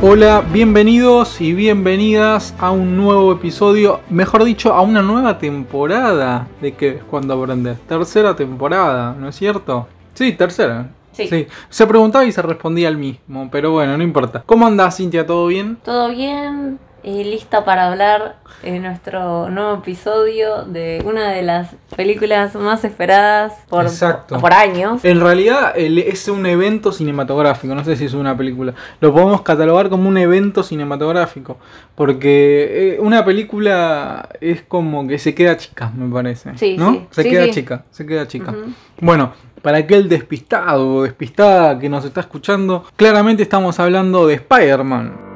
[0.00, 6.74] Hola, bienvenidos y bienvenidas a un nuevo episodio, mejor dicho, a una nueva temporada de
[6.74, 7.80] que es cuando aprendes.
[7.80, 9.88] Tercera temporada, ¿no es cierto?
[10.14, 10.90] Sí, tercera.
[11.10, 11.48] Sí.
[11.68, 14.44] Se preguntaba y se respondía al mismo, pero bueno, no importa.
[14.46, 15.26] ¿Cómo andás, Cintia?
[15.26, 15.76] ¿Todo bien?
[15.82, 16.78] Todo bien
[17.08, 23.54] y lista para hablar en nuestro nuevo episodio de una de las películas más esperadas
[23.68, 24.38] por, Exacto.
[24.38, 25.04] por años.
[25.04, 28.74] En realidad el- es un evento cinematográfico, no sé si es una película.
[29.00, 31.56] Lo podemos catalogar como un evento cinematográfico,
[31.94, 36.56] porque eh, una película es como que se queda chica, me parece.
[36.58, 36.92] Sí, ¿no?
[36.92, 37.06] sí.
[37.10, 38.54] Se Sí, queda chica, se queda chica.
[39.00, 45.27] Bueno, para aquel despistado o despistada que nos está escuchando, claramente estamos hablando de Spider-Man.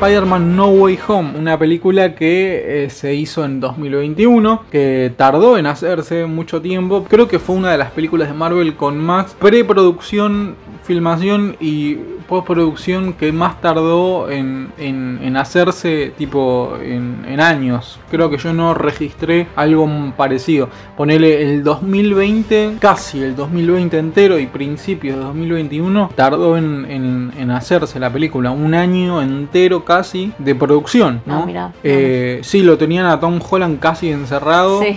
[0.00, 5.66] Spider-Man No Way Home, una película que eh, se hizo en 2021, que tardó en
[5.66, 7.04] hacerse mucho tiempo.
[7.06, 10.56] Creo que fue una de las películas de Marvel con más preproducción,
[10.94, 11.94] filmación y
[12.26, 18.00] postproducción que más tardó en, en- en hacerse tipo en, en años.
[18.10, 20.68] Creo que yo no registré algo parecido.
[20.96, 28.12] Ponele el 2020, casi el 2020 entero y principios de 2021, tardó en, hacerse la
[28.12, 28.50] película.
[28.50, 31.22] Un año entero casi de producción.
[31.24, 31.42] ¿no?
[31.42, 31.72] Ah, mirá.
[31.84, 34.82] Eh, sí, lo tenían a Tom Holland casi encerrado.
[34.82, 34.96] Sí.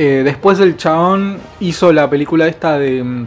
[0.00, 3.26] Eh, después el chabón hizo la película esta de mm,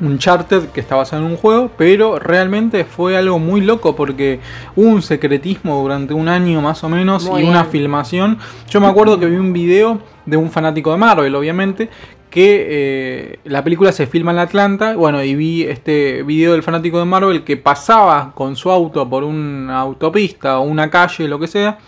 [0.00, 4.40] Uncharted que está basada en un juego, pero realmente fue algo muy loco porque
[4.76, 8.38] hubo un secretismo durante un año más o menos Muy y una filmación.
[8.68, 11.90] Yo me acuerdo que vi un video de un fanático de Marvel, obviamente,
[12.30, 16.98] que eh, la película se filma en Atlanta, bueno, y vi este video del fanático
[16.98, 21.48] de Marvel que pasaba con su auto por una autopista o una calle, lo que
[21.48, 21.78] sea,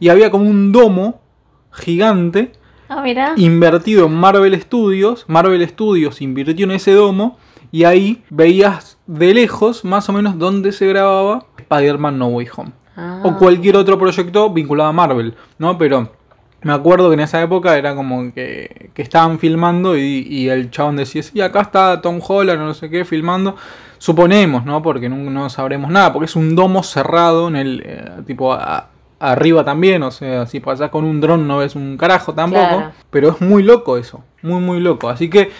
[0.00, 1.20] y había como un domo
[1.70, 2.52] gigante
[2.94, 5.24] Ah, invertido en Marvel Studios.
[5.26, 7.38] Marvel Studios invirtió en ese domo
[7.72, 12.72] y ahí veías de lejos más o menos dónde se grababa Spider-Man No Way Home.
[12.96, 13.22] Ah.
[13.24, 15.76] O cualquier otro proyecto vinculado a Marvel, ¿no?
[15.78, 16.12] Pero
[16.62, 20.70] me acuerdo que en esa época era como que, que estaban filmando y, y el
[20.70, 23.56] chabón decía, sí, acá está Tom Holland o no sé qué filmando.
[23.98, 24.82] Suponemos, ¿no?
[24.82, 28.88] Porque no, no sabremos nada, porque es un domo cerrado en el eh, tipo a-
[29.20, 32.92] arriba también, o sea, si pasás con un dron no ves un carajo tampoco, Claro.
[33.10, 35.08] pero es muy loco eso, muy muy loco.
[35.08, 35.50] Así que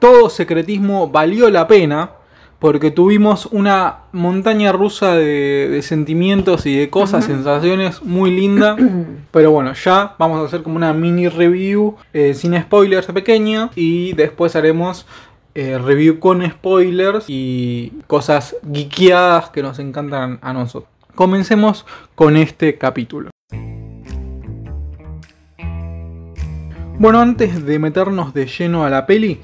[0.00, 2.12] todo secretismo valió la pena
[2.58, 8.76] porque tuvimos una montaña rusa de, de sentimientos y de cosas, sensaciones muy linda.
[9.30, 14.12] Pero bueno, ya vamos a hacer como una mini review eh, sin spoilers pequeña y
[14.12, 15.06] después haremos
[15.54, 20.90] eh, review con spoilers y cosas geekeadas que nos encantan a nosotros.
[21.14, 23.30] Comencemos con este capítulo.
[26.98, 29.40] Bueno, antes de meternos de lleno a la peli,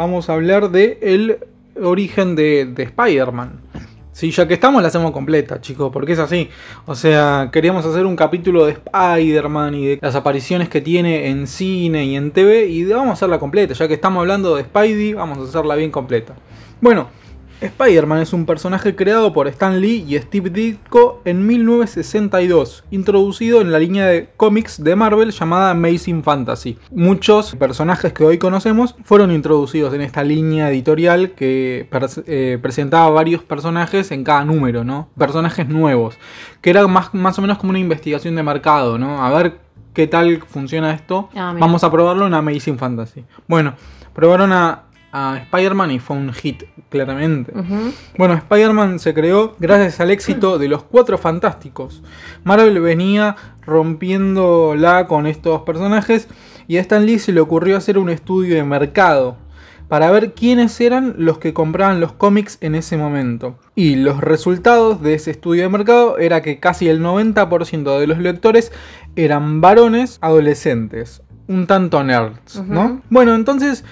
[0.00, 1.36] vamos a hablar de el
[1.78, 3.60] origen de, de Spider-Man.
[4.12, 6.48] Sí, ya que estamos la hacemos completa, chicos, porque es así.
[6.86, 11.46] O sea, queríamos hacer un capítulo de Spider-Man y de las apariciones que tiene en
[11.46, 15.12] cine y en TV y vamos a hacerla completa, ya que estamos hablando de Spidey,
[15.12, 16.34] vamos a hacerla bien completa.
[16.80, 17.08] Bueno,
[17.60, 23.70] Spider-Man es un personaje creado por Stan Lee y Steve Ditko en 1962, introducido en
[23.70, 26.78] la línea de cómics de Marvel llamada Amazing Fantasy.
[26.90, 31.86] Muchos personajes que hoy conocemos fueron introducidos en esta línea editorial que
[32.26, 35.08] eh, presentaba varios personajes en cada número, ¿no?
[35.18, 36.18] Personajes nuevos,
[36.62, 39.22] que era más, más o menos como una investigación de mercado, ¿no?
[39.22, 39.58] A ver
[39.92, 41.28] qué tal funciona esto.
[41.34, 41.54] Ah.
[41.58, 43.24] Vamos a probarlo en Amazing Fantasy.
[43.46, 43.74] Bueno,
[44.14, 47.52] probaron a, a Spider-Man y fue un hit, claramente.
[48.16, 52.02] Bueno, Spider-Man se creó gracias al éxito de los Cuatro Fantásticos.
[52.44, 56.28] Marvel venía rompiéndola con estos personajes
[56.68, 59.36] y a Stan Lee se le ocurrió hacer un estudio de mercado
[59.90, 63.58] para ver quiénes eran los que compraban los cómics en ese momento.
[63.74, 68.18] Y los resultados de ese estudio de mercado era que casi el 90% de los
[68.18, 68.70] lectores
[69.16, 73.02] eran varones adolescentes, un tanto nerds, ¿no?
[73.10, 73.84] Bueno, entonces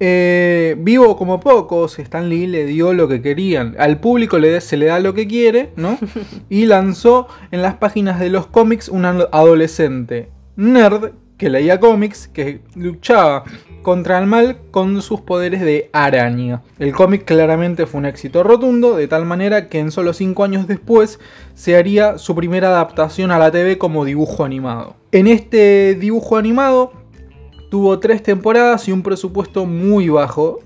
[0.00, 3.74] eh, vivo como pocos, Stan Lee le dio lo que querían.
[3.78, 5.98] Al público le, se le da lo que quiere, ¿no?
[6.50, 12.28] y lanzó en las páginas de los cómics un ado- adolescente nerd que leía cómics,
[12.28, 13.44] que luchaba
[13.82, 16.62] contra el mal con sus poderes de araña.
[16.78, 20.66] El cómic claramente fue un éxito rotundo, de tal manera que en solo 5 años
[20.66, 21.20] después
[21.54, 24.96] se haría su primera adaptación a la TV como dibujo animado.
[25.12, 26.92] En este dibujo animado
[27.76, 30.60] tuvo tres temporadas y un presupuesto muy bajo,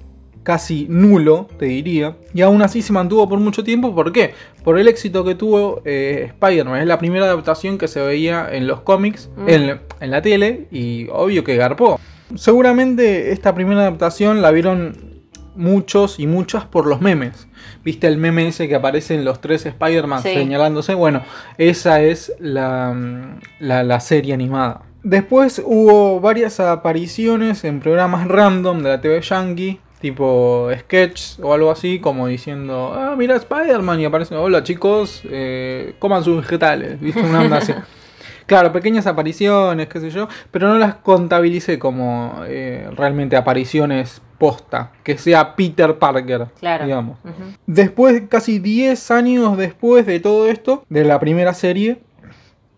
[0.45, 2.17] casi nulo, te diría.
[2.33, 3.93] Y aún así se mantuvo por mucho tiempo.
[3.93, 4.33] ¿Por qué?
[4.63, 6.83] Por el éxito que tuvo eh, Spider-Man.
[6.83, 9.49] Es la primera adaptación que se veía en los cómics, Mm.
[9.49, 11.99] en, en la tele, y obvio que garpó.
[12.37, 14.97] Seguramente esta primera adaptación la vieron
[15.57, 17.49] muchos y muchas por los memes.
[17.85, 20.33] ¿Viste el meme ese que aparece en los tres Spider-Man Sí.
[20.33, 20.95] señalándose?
[20.95, 21.23] Bueno,
[21.59, 22.95] esa es la,
[23.59, 24.83] la, la serie animada.
[25.03, 31.71] Después hubo varias apariciones en programas random de la TV Yankee, tipo sketches o algo
[31.71, 37.21] así, como diciendo, ah, mira Spider-Man y aparecen, hola chicos, eh, coman sus vegetales, ¿viste?
[37.23, 37.73] Una onda así.
[38.47, 44.91] Claro, pequeñas apariciones, qué sé yo, pero no las contabilicé como eh, realmente apariciones posta,
[45.05, 46.85] que sea Peter Parker, Claro.
[46.85, 47.19] digamos.
[47.67, 51.99] Después, casi 10 años después de todo esto, de la primera serie,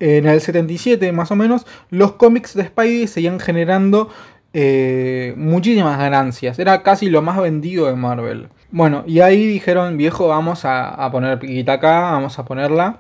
[0.02, 4.10] en el 77 más o menos, los cómics de Spidey seguían generando
[4.52, 6.58] eh, muchísimas ganancias.
[6.58, 8.49] Era casi lo más vendido de Marvel.
[8.72, 12.99] Bueno, y ahí dijeron, viejo, vamos a, a poner piquita acá, vamos a ponerla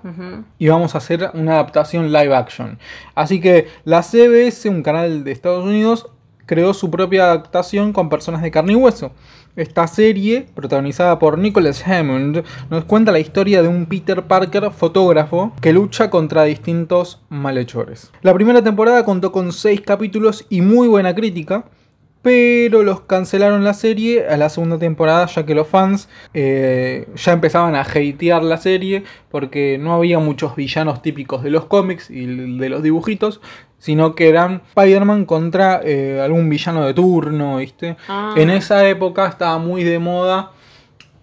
[0.58, 2.78] y vamos a hacer una adaptación live action.
[3.16, 6.08] Así que la CBS, un canal de Estados Unidos,
[6.46, 9.12] creó su propia adaptación con personas de carne y hueso.
[9.54, 15.52] Esta serie, protagonizada por Nicholas Hammond, nos cuenta la historia de un Peter Parker fotógrafo
[15.60, 18.10] que lucha contra distintos malhechores.
[18.22, 21.66] La primera temporada contó con 6 capítulos y muy buena crítica,
[22.22, 27.32] pero los cancelaron la serie a la segunda temporada ya que los fans eh, ya
[27.32, 32.24] empezaban a hatear la serie porque no había muchos villanos típicos de los cómics y
[32.24, 33.42] de los dibujitos,
[33.82, 37.96] sino que eran Spider-Man contra eh, algún villano de turno, ¿viste?
[38.06, 38.32] Ah.
[38.36, 40.52] En esa época estaba muy de moda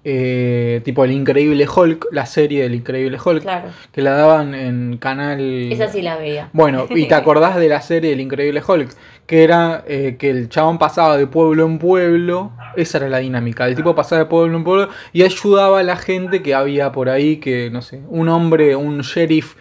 [0.03, 3.69] eh, tipo el Increíble Hulk, la serie del Increíble Hulk, Claro.
[3.93, 5.71] que la daban en canal...
[5.71, 6.49] Esa sí la veía.
[6.51, 8.89] Bueno, y te acordás de la serie El Increíble Hulk,
[9.25, 13.67] que era eh, que el chabón pasaba de pueblo en pueblo, esa era la dinámica,
[13.67, 17.07] el tipo pasaba de pueblo en pueblo y ayudaba a la gente que había por
[17.07, 19.55] ahí, que no sé, un hombre, un sheriff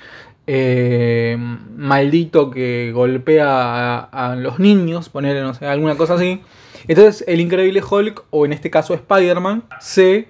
[0.51, 1.37] eh,
[1.77, 6.41] maldito que golpea a, a los niños, ponerle, no sé, alguna cosa así.
[6.89, 10.27] Entonces el Increíble Hulk, o en este caso Spider-Man, se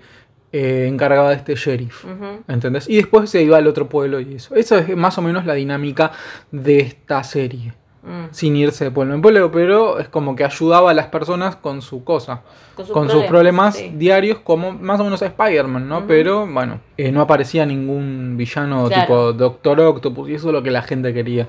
[0.53, 2.05] eh, encargaba de este sheriff.
[2.05, 2.43] Ujú.
[2.49, 2.89] ¿Entendés?
[2.89, 4.57] Y después se iba al otro pueblo y eso.
[4.57, 6.11] Esa es más o menos la dinámica
[6.51, 7.75] de esta serie.
[8.03, 8.33] Mm.
[8.33, 11.81] Sin irse de pueblo en pueblo, pero es como que ayudaba a las personas con
[11.81, 12.43] su cosa.
[12.75, 13.93] Con sus con sus problemas, sí.
[13.95, 16.07] diarios, como más o menos a Spider-Man, ¿no?
[16.07, 19.03] Pero bueno, eh, no aparecía ningún villano Claro.
[19.03, 21.47] tipo Doctor Octopus y eso es lo que la gente quería.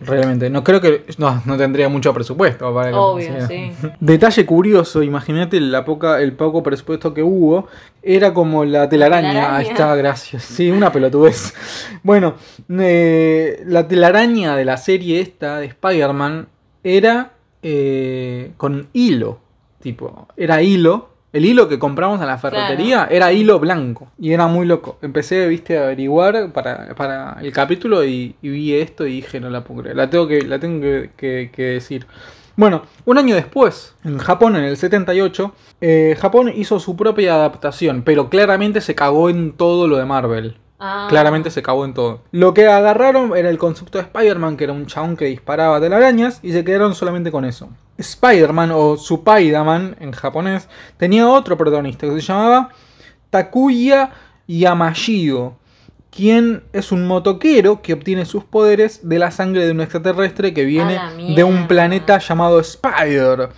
[0.00, 1.04] Realmente, no creo que.
[1.18, 3.72] No, no tendría mucho presupuesto para Obvio, sí.
[4.00, 7.68] Detalle curioso, imagínate la poca, el poco presupuesto que hubo.
[8.02, 9.28] Era como la telaraña.
[9.28, 9.56] telaraña.
[9.58, 10.44] Ahí está, gracias.
[10.44, 11.52] Sí, una pelotudez.
[12.02, 12.36] Bueno,
[12.78, 16.48] eh, la telaraña de la serie esta de Spider-Man
[16.82, 19.40] era eh, con hilo.
[19.82, 21.09] Tipo, era hilo.
[21.32, 24.08] El hilo que compramos en la ferretería era hilo blanco.
[24.18, 24.98] Y era muy loco.
[25.00, 29.48] Empecé, viste, a averiguar para, para el capítulo y, y vi esto y dije, no
[29.50, 29.96] la puedo creer.
[29.96, 32.06] La tengo que, la tengo que, que- que decir.
[32.56, 38.02] Bueno, un año después, en Japón, en el 78, eh, Japón hizo su propia adaptación,
[38.02, 40.56] pero claramente se cagó en todo lo de Marvel.
[40.78, 41.06] Ah.
[41.08, 42.22] Claramente se cagó en todo.
[42.32, 46.40] Lo que agarraron era el concepto de Spider-Man, que era un chabón que disparaba telarañas,
[46.42, 47.68] y se quedaron solamente con eso.
[48.00, 52.70] Spider-Man o Supaidaman en japonés tenía otro protagonista que se llamaba
[53.30, 54.10] Takuya
[54.48, 55.56] Yamashiro,
[56.10, 60.64] quien es un motoquero que obtiene sus poderes de la sangre de un extraterrestre que
[60.64, 60.98] viene
[61.34, 63.50] de un planeta llamado Spider.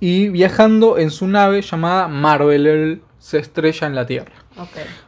[0.00, 4.32] Y viajando en su nave llamada Marvel, se estrella en la Tierra.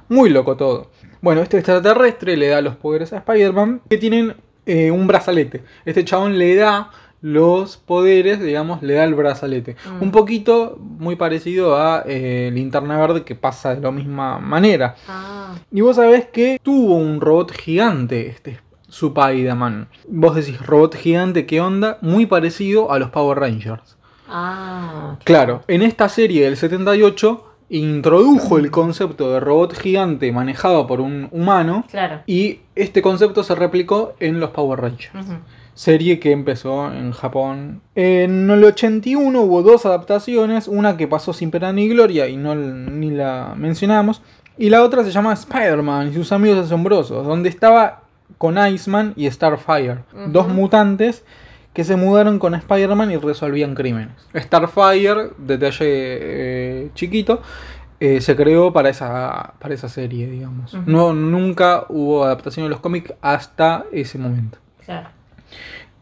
[0.08, 0.92] Muy loco todo.
[1.20, 4.36] Bueno, este extraterrestre le da los poderes a Spider-Man que tienen
[4.66, 5.64] eh, un brazalete.
[5.84, 6.90] Este chabón le da
[7.24, 9.76] los poderes, digamos, le da el brazalete.
[9.98, 10.02] Mm.
[10.02, 14.94] Un poquito muy parecido a eh, Linterna Verde que pasa de la misma manera.
[15.08, 15.54] Ah.
[15.72, 19.88] Y vos sabés que tuvo un robot gigante, este Spider-Man.
[20.06, 21.96] Vos decís, robot gigante, ¿qué onda?
[22.02, 23.96] Muy parecido a los Power Rangers.
[24.28, 25.16] Ah.
[25.24, 31.28] Claro, en esta serie del 78 introdujo el concepto de robot gigante manejado por un
[31.30, 32.20] humano Claro.
[32.26, 35.10] y este concepto se replicó en los Power Rangers.
[35.74, 37.82] Serie que empezó en Japón.
[37.94, 42.54] En el 81 hubo dos adaptaciones, una que pasó sin pena ni gloria y no
[42.54, 44.22] ni la mencionamos,
[44.56, 48.02] y la otra se llama Spider-Man y sus amigos asombrosos, donde estaba
[48.38, 51.24] con Iceman y Starfire, dos mutantes
[51.72, 54.14] que se mudaron con Spider-Man y resolvían crímenes.
[54.34, 57.42] Starfire, detalle eh, chiquito,
[57.98, 60.74] eh, se creó para esa, para esa serie, digamos.
[60.86, 64.58] No, nunca hubo adaptación de los cómics hasta ese momento.
[64.84, 65.08] Claro.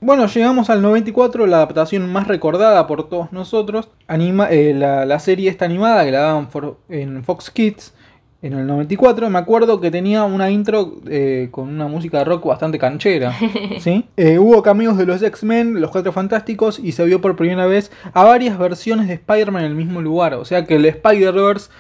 [0.02, 3.88] Bueno, llegamos al 94, la adaptación más recordada por todos nosotros.
[4.08, 7.94] Anima, eh, la, la serie esta animada que la daban for- en Fox Kids.
[8.42, 12.44] en el 94, me acuerdo que tenía una intro eh, con una música de rock
[12.46, 13.32] bastante canchera.
[13.78, 14.04] ¿sí?
[14.16, 17.92] Eh, hubo cameos de los X-Men, los Cuatro Fantásticos, y se vio por primera vez
[18.12, 20.34] a varias versiones de Spider-Man en el mismo lugar.
[20.34, 21.70] O sea que el Spider-Verse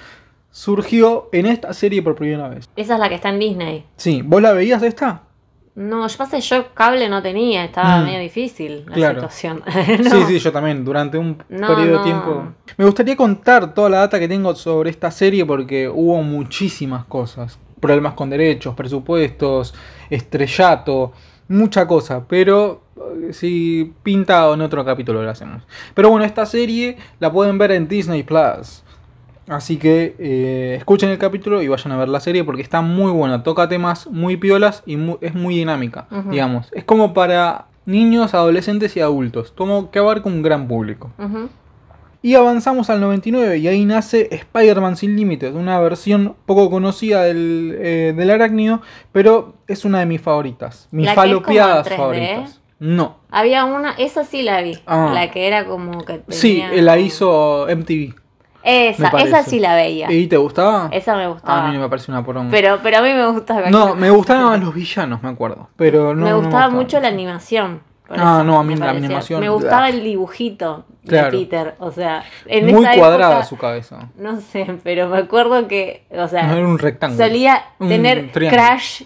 [0.52, 2.68] surgió en esta serie por primera vez.
[2.76, 3.84] Esa es la que está en Disney.
[3.96, 5.22] Sí, ¿vos la veías esta?
[5.74, 8.04] No, yo pasé, yo cable no tenía, estaba Mm.
[8.04, 9.14] medio difícil la Claro.
[9.14, 9.62] situación.
[10.02, 10.26] Sí, No.
[10.28, 11.98] sí, yo también, durante un No, periodo no.
[11.98, 12.44] de tiempo.
[12.76, 17.58] Me gustaría contar toda la data que tengo sobre esta serie porque hubo muchísimas cosas.
[17.80, 19.74] Problemas con derechos, presupuestos,
[20.10, 21.12] estrellato,
[21.48, 22.22] mucha cosa.
[22.28, 25.62] Pero eh, si pinta en otro capítulo lo hacemos.
[25.94, 28.82] Pero bueno, esta serie la pueden ver en Disney Plus.
[29.48, 33.10] Así que eh, escuchen el capítulo y vayan a ver la serie porque está muy
[33.10, 33.42] buena.
[33.42, 36.68] Toca temas muy piolas y mu- es muy dinámica, digamos.
[36.72, 39.52] Es como para niños, adolescentes y adultos.
[39.56, 41.10] Como que abarca un gran público.
[42.24, 47.76] Y avanzamos al 99 y ahí nace Spider-Man Sin Límites, una versión poco conocida del,
[47.80, 48.80] eh, del arácnido,
[49.10, 50.86] pero es una de mis favoritas.
[50.92, 51.96] Mis ¿La falopeadas 3D?
[51.96, 52.60] favoritas.
[52.78, 53.16] No.
[53.28, 55.10] Había una, esa sí la vi, Ah.
[55.12, 58.14] la que era como que Sí, tenía- eh, la hizo MTV.
[58.64, 60.10] Esa, esa sí la veía.
[60.12, 60.88] ¿Y te gustaba?
[60.92, 61.68] Esa me gustaba.
[61.68, 62.50] A mí me parece una poronga.
[62.50, 63.70] pero, pero a mí me gustaba.
[63.70, 65.68] no, me gustaban los villanos, me acuerdo.
[65.76, 67.80] Pero no, me no gustaba mucho la animación.
[68.14, 69.06] Ah, no, a mí la parecía.
[69.06, 69.96] animación, Me gustaba blah.
[69.96, 71.30] el dibujito Claro.
[71.30, 71.74] de Peter.
[71.78, 74.08] O sea, en Muy esa cuadrada época, su cabeza.
[74.18, 77.24] No sé, pero me acuerdo que, o sea, No era un rectángulo.
[77.24, 78.62] solía Un tener triángulo.
[78.62, 79.02] crash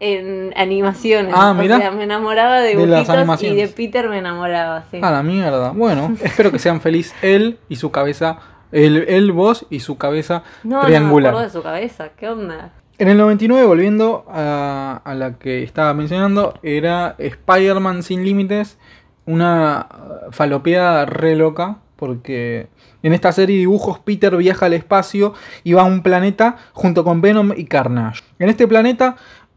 [0.00, 1.34] en animaciones.
[1.36, 1.78] Ah, o mirá.
[1.78, 5.00] sea, me enamoraba de dibujitos y de Peter me enamoraba, sí.
[5.02, 5.70] A la mierda.
[5.72, 8.38] Bueno, espero que sean feliz él y su cabeza.
[8.72, 11.32] Él, él, vos y su cabeza no, no triangular.
[11.32, 12.10] me acuerdo de su cabeza.
[12.16, 12.72] ¿Qué onda?
[12.98, 18.78] En el 99, volviendo a, a la que estaba mencionando, era Spider-Man Sin Límites,
[19.26, 22.68] una uh, falopeada re loca, porque
[23.02, 27.04] en esta serie de dibujos Peter viaja al espacio y va a un planeta junto
[27.04, 28.22] con Venom y Carnage.
[28.38, 29.16] En este planeta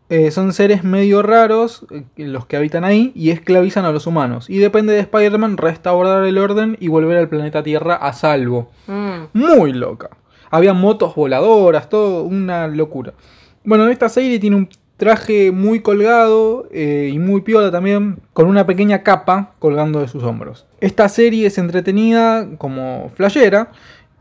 [0.10, 4.50] eh, son seres medio raros eh, los que habitan ahí y esclavizan a los humanos.
[4.50, 9.25] Y depende de Spider-Man restaurar el orden y volver al planeta Tierra a salvo Mm.
[9.34, 10.10] muy loca.
[10.51, 13.13] Había motos voladoras, todo una locura.
[13.63, 18.66] Bueno, esta serie tiene un traje muy colgado eh, y muy piola también, con una
[18.66, 20.66] pequeña capa colgando de sus hombros.
[20.82, 23.72] Esta serie es entretenida como flashera.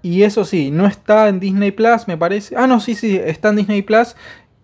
[0.01, 2.55] Y eso sí, no está en Disney Plus, me parece.
[2.57, 4.15] Ah, no, sí, sí, está en Disney Plus,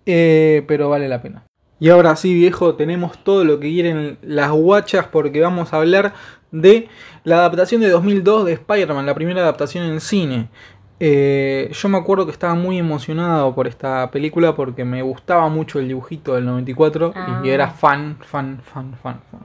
[0.06, 1.44] eh, pero vale la pena.
[1.80, 6.14] Y ahora sí, viejo, tenemos todo lo que quieren las guachas porque vamos a hablar
[6.52, 6.88] de
[7.24, 10.48] la adaptación de 2002 de Spider-Man, la primera adaptación en cine.
[11.00, 15.80] Eh, yo me acuerdo que estaba muy emocionado por esta película porque me gustaba mucho
[15.80, 17.40] el dibujito del 94 Ah.
[17.44, 19.40] y era fan, fan, fan, fan, fan.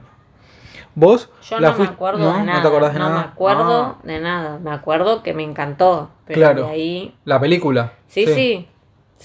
[0.94, 1.30] ¿Vos?
[1.42, 2.32] Yo la no me acuerdo ¿no?
[2.32, 2.62] de ¿No nada.
[2.62, 3.20] te acordás de no nada?
[3.20, 4.58] me acuerdo Ah, de nada.
[4.60, 6.10] Me acuerdo que me encantó.
[6.26, 6.64] Pero Claro.
[6.66, 7.14] de ahí.
[7.24, 7.92] la película.
[8.06, 8.34] Sí, sí.
[8.34, 8.68] Sí,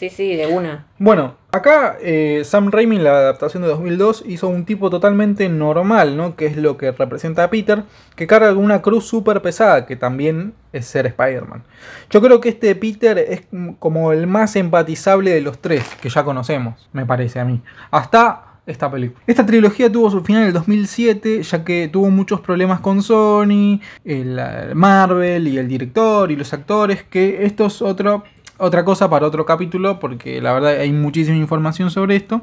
[0.09, 0.87] sí, de una.
[0.99, 6.35] Bueno, acá eh, Sam Raimi la adaptación de 2002 hizo un tipo totalmente normal, ¿no?
[6.35, 7.83] Que es lo que representa a Peter,
[8.17, 11.63] que carga una cruz súper pesada, que también es ser Spider-Man.
[12.09, 13.43] Yo creo que este Peter es
[13.79, 17.61] como el más empatizable de los tres que ya conocemos, me parece a mí.
[17.89, 19.21] Hasta esta película.
[19.27, 23.79] Esta trilogía tuvo su final en el 2007, ya que tuvo muchos problemas con Sony,
[24.03, 24.39] el,
[24.73, 28.23] Marvel y el director y los actores, que esto es otro,
[28.57, 32.41] otra cosa para otro capítulo, porque la verdad hay muchísima información sobre esto.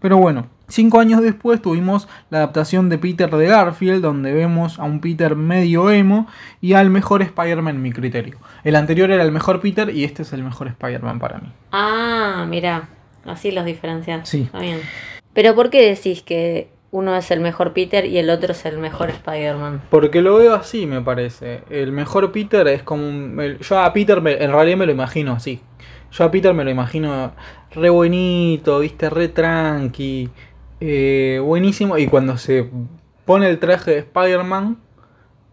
[0.00, 4.84] Pero bueno, cinco años después tuvimos la adaptación de Peter de Garfield, donde vemos a
[4.84, 6.26] un Peter medio emo
[6.60, 8.36] y al mejor Spider-Man en mi criterio.
[8.64, 11.48] El anterior era el mejor Peter y este es el mejor Spider-Man para mí.
[11.72, 12.88] Ah, mira.
[13.24, 14.28] Así los diferencias.
[14.28, 14.42] Sí.
[14.42, 14.80] Está bien.
[15.32, 18.78] Pero ¿por qué decís que uno es el mejor Peter y el otro es el
[18.78, 19.82] mejor Spider-Man?
[19.90, 21.62] Porque lo veo así, me parece.
[21.68, 23.58] El mejor Peter es como un...
[23.60, 25.60] yo a Peter me- en realidad me lo imagino así.
[26.12, 27.32] Yo a Peter me lo imagino
[27.72, 30.30] re buenito, viste, re tranqui.
[30.80, 31.98] eh, buenísimo.
[31.98, 32.70] Y cuando se
[33.24, 34.78] pone el traje de Spider-Man,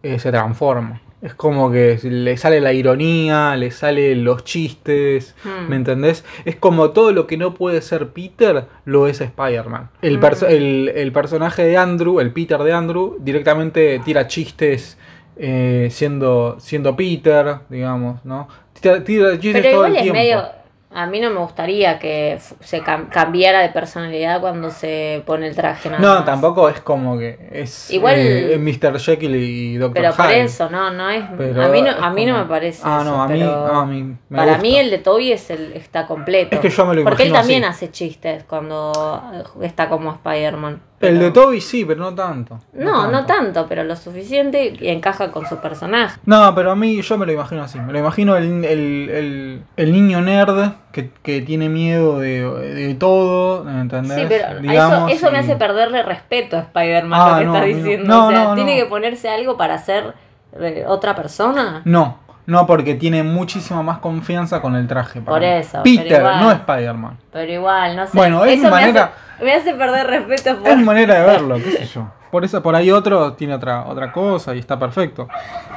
[0.04, 1.01] eh, se transforma.
[1.22, 5.68] Es como que le sale la ironía, le salen los chistes, Hmm.
[5.68, 6.24] ¿me entendés?
[6.44, 9.88] Es como todo lo que no puede ser Peter, lo es Spider-Man.
[10.02, 10.52] El, perso- Mm.
[10.52, 14.98] el, el personaje de Andrew, el Peter de Andrew, directamente tira chistes
[15.36, 18.48] eh, siendo, siendo Peter, digamos, ¿no?
[18.80, 20.18] Tira, tira chistes Pero todo igual el es tiempo.
[20.20, 20.61] medio...
[20.94, 25.54] A mí no me gustaría que se cam- cambiara de personalidad cuando se pone el
[25.56, 25.88] traje.
[25.90, 26.24] Nada No, más.
[26.24, 28.98] tampoco es como que es Igual- eh, Mr.
[28.98, 29.94] Jekyll y Dr.
[29.94, 30.42] Pero por Hyde.
[30.42, 31.24] eso, no, no es...
[31.38, 33.50] Pero a mí no, a mí no me parece Ah, eso, no, a mí, pero
[33.72, 34.62] no, a mí me Para gusta.
[34.62, 36.54] mí el de Toby es el, está completo.
[36.56, 37.86] Es que yo me lo Porque él también así.
[37.86, 40.80] hace chistes cuando eh, está como Spider-Man.
[41.00, 42.60] El de Toby sí, pero no tanto.
[42.74, 46.20] No, no tanto, pero lo suficiente y encaja con su personaje.
[46.26, 47.80] No, pero a mí yo me lo imagino así.
[47.80, 52.94] Me lo imagino el, el, el, el niño nerd que, que tiene miedo de, de
[52.94, 54.18] todo, ¿entendés?
[54.20, 57.54] Sí, pero Digamos, eso, eso me hace perderle respeto a Spider-Man, Ah, lo que no,
[57.54, 58.06] estás diciendo.
[58.08, 60.14] No, o sea, no, ¿tiene que ponerse algo para ser
[60.60, 61.82] eh, otra persona?
[61.84, 65.20] No, no, porque tiene muchísima más confianza con el traje.
[65.20, 66.40] para Por eso, Peter, igual.
[66.40, 67.18] no Spider-Man.
[67.32, 68.10] Pero igual, no sé.
[68.16, 70.68] Bueno, es eso me manera- hace, me hace perder respeto por...
[70.68, 72.06] Es manera de verlo, qué sé yo.
[72.30, 75.28] Por eso, por ahí otro tiene otra, otra cosa y está perfecto.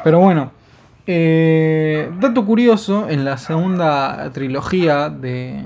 [0.03, 0.51] Pero bueno.
[1.07, 5.63] Eh, dato curioso, en la segunda trilogía de,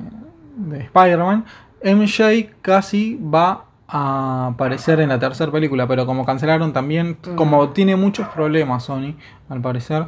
[0.57, 1.45] de Spider-Man,
[1.83, 7.35] MJ casi va a aparecer en la tercera película, pero como cancelaron también, Mm.
[7.35, 9.15] como tiene muchos problemas Sony,
[9.49, 10.05] al parecer,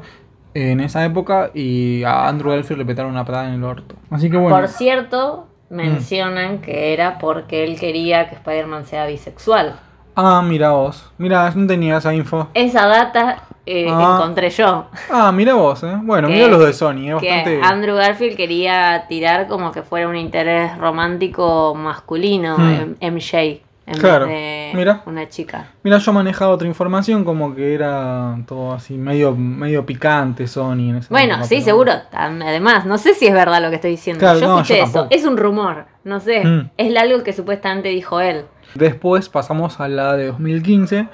[0.53, 3.95] en esa época, y a Andrew Garfield le petaron una patada en el orto.
[4.09, 4.55] Así que bueno.
[4.55, 5.75] Por cierto, Mm.
[5.75, 9.77] mencionan que era porque él quería que Spider-Man sea bisexual.
[10.15, 11.09] Ah, mira vos.
[11.17, 12.49] Mira, no tenía esa info.
[12.53, 14.15] Esa data eh, Ah.
[14.19, 14.87] encontré yo.
[15.09, 15.93] Ah, mira vos, eh.
[16.01, 17.59] Bueno, Que- mira los de Sony, Que bastante.
[17.63, 22.69] Andrew Garfield quería tirar como que fuera un interés romántico masculino, Hmm.
[22.69, 25.01] em- MJ, en Claro, vez de mira.
[25.05, 25.67] una chica.
[25.83, 30.95] Mira, yo manejaba otra información como que era todo así medio, medio picante Sony en
[30.97, 31.91] esa Bueno, sí, pero- seguro.
[32.13, 34.19] Además, no sé si es verdad lo que estoy diciendo.
[34.19, 35.07] Claro, yo no, escuché yo eso.
[35.09, 35.85] Es un rumor.
[36.03, 36.45] No sé.
[36.45, 36.69] Mm.
[36.77, 38.45] Es algo que supuestamente dijo él.
[38.75, 41.07] Después pasamos a la de 2015,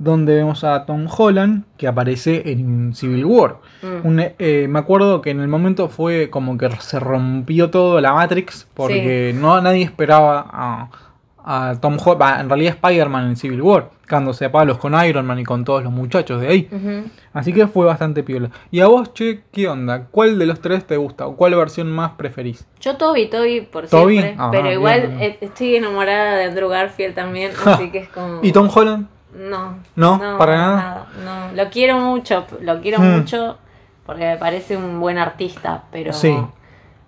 [0.00, 3.58] donde vemos a Tom Holland que aparece en Civil War.
[3.82, 4.06] Mm.
[4.06, 8.14] Un, eh, me acuerdo que en el momento fue como que se rompió todo la
[8.14, 10.90] Matrix porque no nadie esperaba a,
[11.44, 15.38] a Tom Holland, en realidad Spider-Man en Civil War, cuando se palos con Iron Man
[15.38, 16.68] y con todos los muchachos de ahí.
[17.34, 18.50] Así que fue bastante piola.
[18.70, 20.06] ¿Y a vos, che, qué onda?
[20.10, 21.26] ¿Cuál de los tres te gusta?
[21.26, 22.66] ¿O cuál versión más preferís?
[22.80, 24.36] Yo Toby, Toby por Toby, siempre.
[24.38, 25.20] ah, pero igual bien.
[25.20, 27.52] eh, estoy enamorada de Andrew Garfield también.
[27.66, 28.40] así que es como.
[28.42, 29.06] ¿Y Tom Holland?
[29.34, 29.78] No.
[29.96, 30.36] ¿No?
[30.38, 31.06] ¿Para nada?
[31.24, 32.46] No, lo quiero mucho.
[32.60, 33.18] Lo quiero Hmm.
[33.18, 33.58] mucho
[34.06, 36.12] porque me parece un buen artista, pero.
[36.12, 36.36] Sí.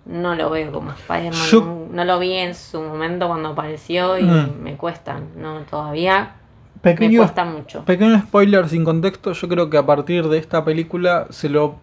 [0.05, 1.47] No lo veo como Spider-Man.
[1.49, 4.61] Yo- No, no lo vi en su momento cuando apareció y Mm.
[4.61, 5.17] me cuesta.
[5.37, 6.33] No, todavía
[6.75, 7.85] me Pequeño, cuesta mucho.
[7.85, 9.31] pequeño spoiler sin contexto.
[9.31, 11.75] Yo creo que a partir de esta película se lo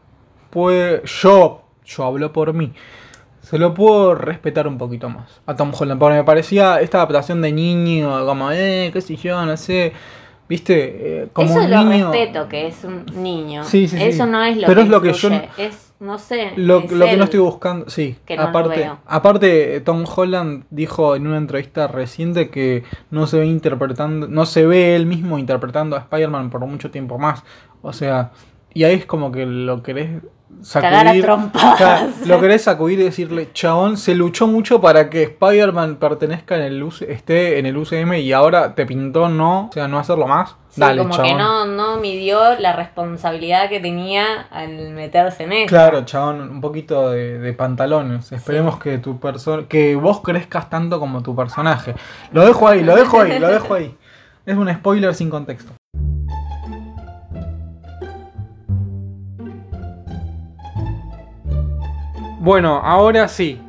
[0.51, 1.03] puede.
[1.07, 2.73] Yo, yo hablo por mí.
[3.41, 5.99] Se lo puedo respetar un poquito más a Tom Holland.
[5.99, 9.95] Porque me parecía esta adaptación de niño, como, eh, qué sé yo, no sé.
[10.51, 11.23] ¿Viste?
[11.23, 12.11] Eh, como Eso un lo niño.
[12.11, 13.63] respeto, que es un niño.
[13.63, 14.03] Sí, sí, sí.
[14.05, 16.51] Eso no es lo Pero que es lo que yo Es, no sé.
[16.57, 18.17] Lo, es lo que no estoy buscando, sí.
[18.27, 18.99] que no lo aparte, veo.
[19.07, 22.83] aparte, Tom Holland dijo en una entrevista reciente que
[23.13, 27.17] no se ve interpretando, no se ve él mismo interpretando a Spider-Man por mucho tiempo
[27.17, 27.45] más.
[27.83, 28.33] O sea,
[28.75, 30.21] y ahí es como que lo querés
[30.73, 31.25] Cagar a sacudir.
[31.25, 31.77] trompadas.
[31.77, 36.63] Claro, lo querés sacudir y decirle, chabón, se luchó mucho para que Spider-Man pertenezca en
[36.63, 40.27] el UC esté en el UCM y ahora te pintó no, o sea, no hacerlo
[40.27, 40.57] más.
[40.71, 41.27] Sí, Dale, como chabón.
[41.31, 45.67] que no, no midió la responsabilidad que tenía al meterse en eso.
[45.69, 48.31] Claro, chabón, un poquito de, de pantalones.
[48.31, 51.95] Esperemos que tu persona, que vos crezcas tanto como tu personaje.
[52.33, 53.97] Lo dejo ahí, lo dejo ahí, lo dejo ahí.
[54.47, 55.73] Es un spoiler sin contexto.
[62.41, 63.61] Bueno, ahora sí.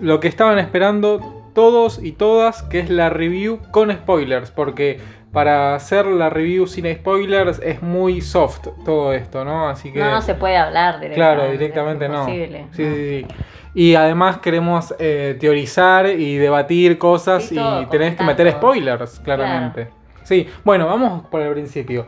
[0.00, 4.98] Lo que estaban esperando todos y todas, que es la review con spoilers, porque
[5.32, 9.68] para hacer la review sin spoilers es muy soft todo esto, ¿no?
[9.68, 11.14] Así que No, no se puede hablar directamente.
[11.14, 12.24] Claro, directamente es no.
[12.24, 13.26] Sí, sí, sí.
[13.74, 19.20] Y además queremos eh, teorizar y debatir cosas Sí, todo, y tenés que meter spoilers,
[19.20, 19.88] claramente.
[20.22, 22.06] Sí, bueno, vamos por el principio.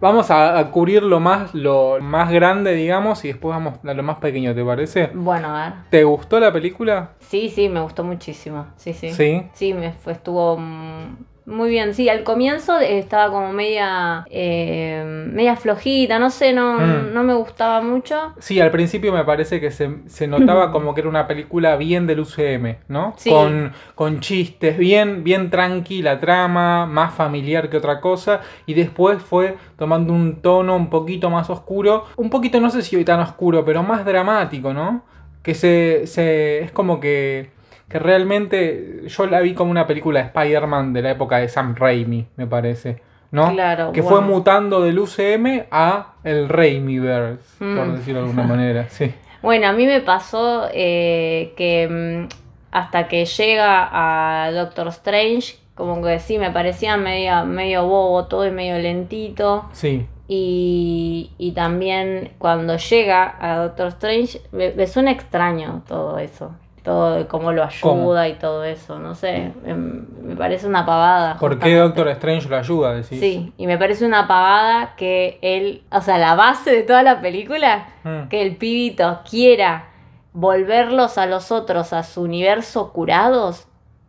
[0.00, 4.02] Vamos a, a cubrir lo más, lo más grande, digamos, y después vamos a lo
[4.02, 5.10] más pequeño, ¿te parece?
[5.12, 5.72] Bueno, a ver.
[5.90, 7.10] ¿Te gustó la película?
[7.18, 8.66] Sí, sí, me gustó muchísimo.
[8.76, 9.10] Sí, sí.
[9.10, 9.42] Sí.
[9.54, 11.16] Sí, me fue, estuvo mm,
[11.48, 11.94] muy bien.
[11.94, 17.12] Sí, al comienzo estaba como media eh, media flojita, no sé, no, Mm.
[17.14, 18.34] no me gustaba mucho.
[18.38, 22.06] Sí, al principio me parece que se, se notaba como que era una película bien
[22.06, 23.14] del UCM, ¿no?
[23.16, 23.30] Sí.
[23.30, 29.22] Con, con chistes, bien, bien tranqui la trama, más familiar que otra cosa, y después
[29.22, 33.20] fue tomando un tono un poquito más oscuro, un poquito, no sé si hoy tan
[33.20, 35.02] oscuro, pero más dramático, ¿no?
[35.42, 37.50] Que se, se es como que,
[37.88, 41.74] que realmente yo la vi como una película de Spider-Man de la época de Sam
[41.76, 43.00] Raimi, me parece.
[43.30, 43.52] ¿no?
[43.52, 47.94] Claro, que fue mutando del UCM a el Raimiverse, por Mm.
[47.96, 49.12] decirlo de alguna manera, sí.
[49.42, 51.88] Bueno, a mí me pasó eh, que
[52.26, 52.28] mm,
[52.72, 58.46] hasta que llega a Doctor Strange, como que sí, me parecía medio, medio bobo todo
[58.46, 59.66] y medio lentito.
[59.72, 66.52] Sí, Y, y también cuando llega a Doctor Strange, me, me suena extraño todo eso.
[66.88, 68.24] Todo de cómo lo ayuda ¿Cómo?
[68.24, 68.98] y todo eso.
[68.98, 71.36] No sé, me, me parece una pavada.
[71.36, 71.74] ¿por qué.
[71.76, 72.94] Doctor Strange lo ayuda?
[72.94, 73.20] Decís?
[73.20, 77.20] Sí, y me parece una pavada que él, o sea, la base de toda la
[77.20, 78.28] película, Mm.
[78.30, 79.90] que el pibito quiera
[80.32, 83.66] volverlos a los otros a su universo curados.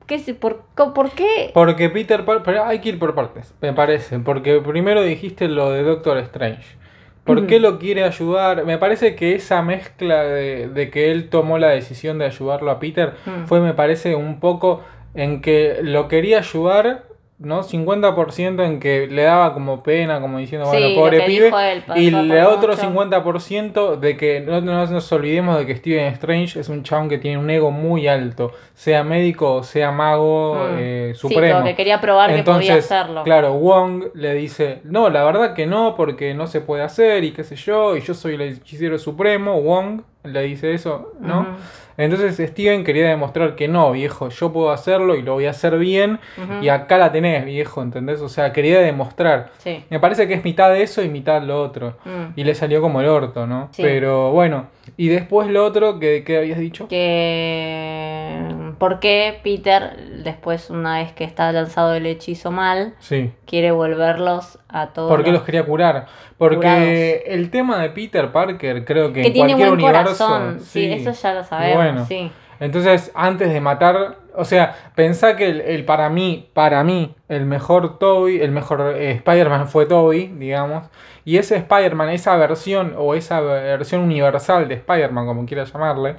[0.08, 0.62] ¿Qué, por,
[0.94, 1.52] ¿Por qué?
[1.54, 2.44] Porque Peter Parker.
[2.46, 4.20] Pero hay que ir por partes, me parece.
[4.20, 6.78] Porque primero dijiste lo de Doctor Strange.
[7.36, 8.66] ¿Por qué lo quiere ayudar?
[8.66, 12.80] Me parece que esa mezcla de, de que él tomó la decisión de ayudarlo a
[12.80, 13.46] Peter Mm.
[13.46, 14.82] fue, me parece, un poco
[15.16, 17.06] en que lo quería ayudar,
[17.40, 17.64] ¿no?
[17.64, 21.48] 50% en que le daba como pena, como diciendo, Sí, bueno, pobre pibe.
[21.72, 22.82] él, pasó y da otro mucho.
[22.84, 27.18] 50% de que no, no nos olvidemos de que Steven Strange es un chabón que
[27.18, 30.76] tiene un ego muy alto, sea médico sea mago Mm.
[30.80, 31.64] eh, supremo.
[31.64, 33.24] que quería probar que podía Entonces, hacerlo.
[33.24, 37.32] claro, Wong le dice, no, la verdad que no, porque no se puede hacer y
[37.32, 41.58] qué sé yo, y yo soy el hechicero supremo, Wong le dice eso, ¿no?
[41.98, 45.78] Entonces Steven quería demostrar que no, viejo, yo puedo hacerlo y lo voy a hacer
[45.78, 46.20] bien,
[46.62, 48.22] y acá la tenés, viejo, ¿entendés?
[48.22, 49.52] O sea, quería demostrar.
[49.58, 49.84] Sí.
[49.90, 51.98] Me parece que es mitad de eso y mitad lo otro.
[52.06, 52.40] Mm.
[52.40, 53.68] Y le salió como el orto, ¿no?
[53.72, 53.82] Sí.
[53.82, 56.88] Pero bueno, y después lo otro que, que habías dicho.
[56.88, 58.69] Que.
[58.80, 63.32] ¿Por qué Peter, después, una vez que está lanzado el hechizo mal, Sí.
[63.46, 65.10] quiere volverlos a todos?
[65.10, 66.08] ¿Por qué los los- quería curar?
[66.38, 67.38] Porque Curados.
[67.40, 70.26] el tema de Peter Parker, creo que, Que en tiene cualquier buen universo.
[70.28, 70.60] corazón.
[70.62, 71.76] Sí, eso ya lo sabemos.
[71.76, 72.06] Bueno.
[72.06, 72.32] Sí.
[72.62, 77.46] Entonces, antes de matar, o sea, pensá que el, el para mí, para mí, el
[77.46, 80.84] mejor Toby, el mejor eh, Spider-Man fue Toby, digamos.
[81.24, 86.16] Y ese Spider-Man, esa versión o esa versión universal de Spider-Man, como quieras llamarle,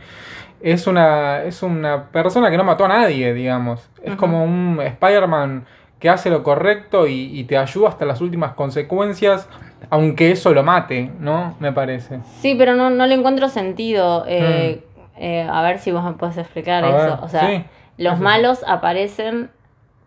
[0.62, 3.88] es una, es una persona que no mató a nadie, digamos.
[4.02, 5.64] Es como un Spider-Man
[5.98, 9.48] que hace lo correcto y, y te ayuda hasta las últimas consecuencias,
[9.90, 11.56] aunque eso lo mate, ¿no?
[11.60, 12.20] Me parece.
[12.40, 14.24] Sí, pero no, no le encuentro sentido.
[14.26, 14.84] eh,
[15.18, 16.86] eh, a ver si vos me puedes explicar Mm.
[16.86, 17.04] A eso.
[17.16, 17.64] ver, o sea, sí.
[17.98, 18.22] los Eso.
[18.22, 19.50] malos aparecen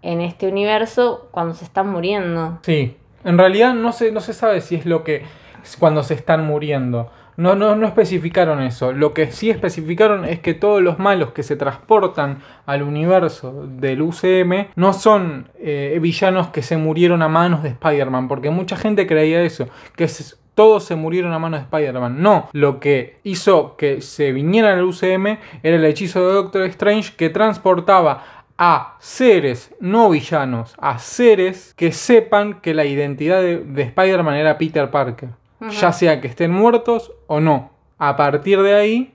[0.02, 2.58] en este universo cuando se están muriendo.
[2.63, 5.24] Sí, en realidad no se, no se sabe si es lo que
[5.63, 7.12] es cuando se están muriendo.
[7.38, 8.93] No, no, no especificaron eso.
[8.93, 14.02] Lo que sí especificaron es que todos los malos que se transportan al universo del
[14.02, 19.08] UCM no son eh, villanos que se murieron a manos de Spider-Man, porque mucha gente
[19.08, 20.08] creía eso, que
[20.56, 22.22] todos se murieron a manos de Spider-Man.
[22.22, 27.13] No, lo que hizo que se vinieran al UCM era el hechizo de Doctor Strange
[27.15, 28.24] que transportaba
[28.58, 34.60] a seres no villanos, a seres que sepan que la identidad de, de Spider-Man era
[34.60, 35.30] Peter Parker,
[35.71, 37.71] Ya sea que estén muertos o no.
[37.97, 39.13] A partir de ahí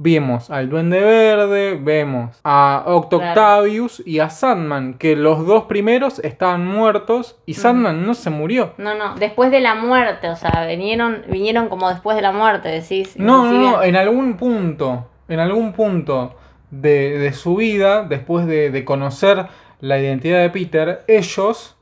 [0.00, 3.30] vemos al Duende Verde, vemos a Octo Claro.
[3.32, 8.74] Octavius y a Sandman, que los dos primeros estaban muertos y Sandman no se murió.
[8.78, 12.68] No, no, después de la muerte, o sea, vinieron, vinieron como después de la muerte,
[12.68, 13.16] decís.
[13.16, 16.36] No, no, no, en algún punto, en algún punto
[16.70, 19.46] de, de su vida, después de, de conocer
[19.80, 21.76] la identidad de Peter, ellos,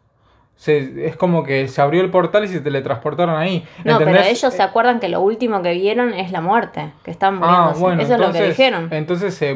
[0.57, 3.64] se, es como que se abrió el portal y se teletransportaron ahí.
[3.85, 7.35] No, pero ellos se acuerdan que lo último que vieron es la muerte, que están
[7.42, 7.81] Ah, muriéndose.
[7.81, 8.88] bueno, Eso es lo que dijeron.
[8.90, 9.55] Entonces se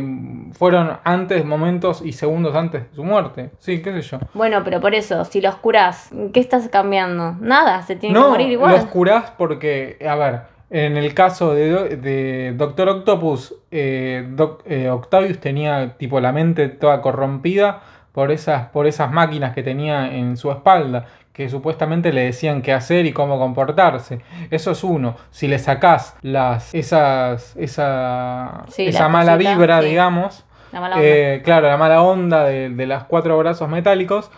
[0.53, 3.51] fueron antes, momentos y segundos antes de su muerte.
[3.59, 4.19] Sí, qué sé yo.
[4.35, 7.35] Bueno, pero por eso, si los curás, ¿qué estás cambiando?
[7.41, 8.73] Nada, se tienen que morir igual.
[8.75, 14.63] los curás porque, a ver, en el caso de, Do- de Doctor Octopus, eh, Doc-
[14.67, 17.81] eh, Octavius tenía tipo la mente toda corrompida
[18.12, 22.73] por esas, por esas máquinas que tenía en su espalda, que supuestamente le decían qué
[22.73, 24.20] hacer y cómo comportarse.
[24.51, 25.16] Eso es uno.
[25.31, 29.88] Si le sacás las, esas, esa, Sí, esa la mala cosita, vibra, sí.
[29.88, 31.07] digamos, La mala onda.
[31.07, 34.31] eh, claro, la mala onda de, de las cuatro brazos metálicos.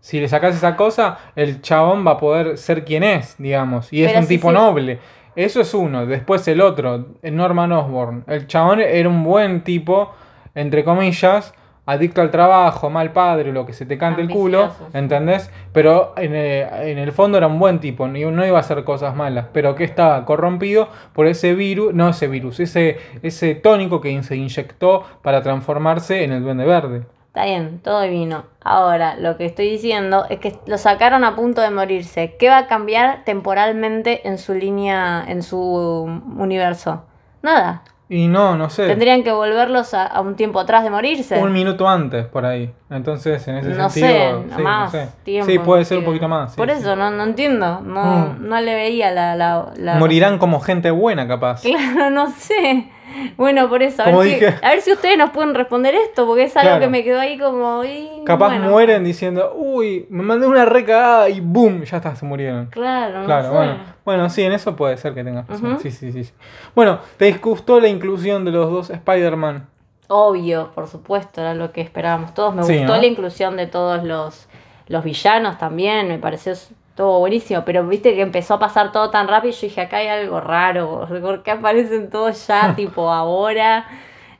[0.00, 3.92] Si le sacas esa cosa, el chabón va a poder ser quien es, digamos.
[3.92, 5.00] Y es un sí, tipo noble.
[5.36, 6.06] Eso es uno.
[6.06, 8.24] Después el otro, Norman Osborn.
[8.26, 10.12] El chabón era un buen tipo,
[10.54, 11.52] entre comillas,
[11.88, 14.70] adicto al trabajo, mal padre, lo que se te cante el culo.
[14.92, 15.50] ¿entendés?
[15.72, 19.16] Pero en el, en el fondo era un buen tipo, no iba a hacer cosas
[19.16, 24.22] malas, pero que estaba corrompido por ese virus, no ese virus, ese, ese tónico que
[24.22, 27.06] se inyectó para transformarse en el Duende Verde.
[27.28, 28.44] Está bien, todo divino.
[28.62, 32.36] Ahora, lo que estoy diciendo es que lo sacaron a punto de morirse.
[32.38, 37.04] ¿Qué va a cambiar temporalmente en su línea, en su universo?
[37.40, 37.82] Nada.
[38.08, 38.86] Y no, no sé.
[38.86, 41.38] Tendrían que volverlos a, a un tiempo atrás de morirse.
[41.38, 42.70] Un minuto antes, por ahí.
[42.90, 44.40] Entonces, en ese no sentido.
[44.42, 45.08] sé, sí, no más sé.
[45.22, 45.50] tiempo.
[45.50, 46.52] Sí, puede ser un poquito más.
[46.52, 46.76] sí, Por sí.
[46.78, 47.80] eso, no, no entiendo.
[47.82, 48.02] No,
[48.38, 48.48] Mm.
[48.48, 51.60] no le veía la, la, la- Morirán como gente buena, capaz.
[51.62, 52.88] Claro, no sé.
[53.36, 54.02] Bueno, por eso.
[54.02, 56.80] A ver, si, a ver si ustedes nos pueden responder esto, porque es algo Claro.
[56.80, 57.82] que me quedó ahí como.
[57.84, 58.70] y, Capaz bueno.
[58.70, 62.66] mueren diciendo, uy, me mandé una recagada y boom, ya está, se murieron.
[62.66, 63.54] Claro, no Claro, sé.
[63.54, 63.74] bueno.
[64.04, 65.78] Bueno, sí, en eso puede ser que tengas razón.
[65.80, 66.32] Sí, sí, sí, sí.
[66.74, 69.66] Bueno, ¿te gustó la inclusión de los dos Spider-Man?
[70.08, 72.54] Obvio, por supuesto, era lo que esperábamos todos.
[72.54, 73.00] Me Sí, gustó ¿no?
[73.00, 74.48] la inclusión de todos los,
[74.86, 76.54] los villanos también, me pareció
[76.94, 79.98] Todo buenísimo, pero viste que empezó a pasar todo tan rápido y yo dije, acá
[79.98, 83.86] hay algo raro, ¿por qué aparecen todos ya, tipo ahora?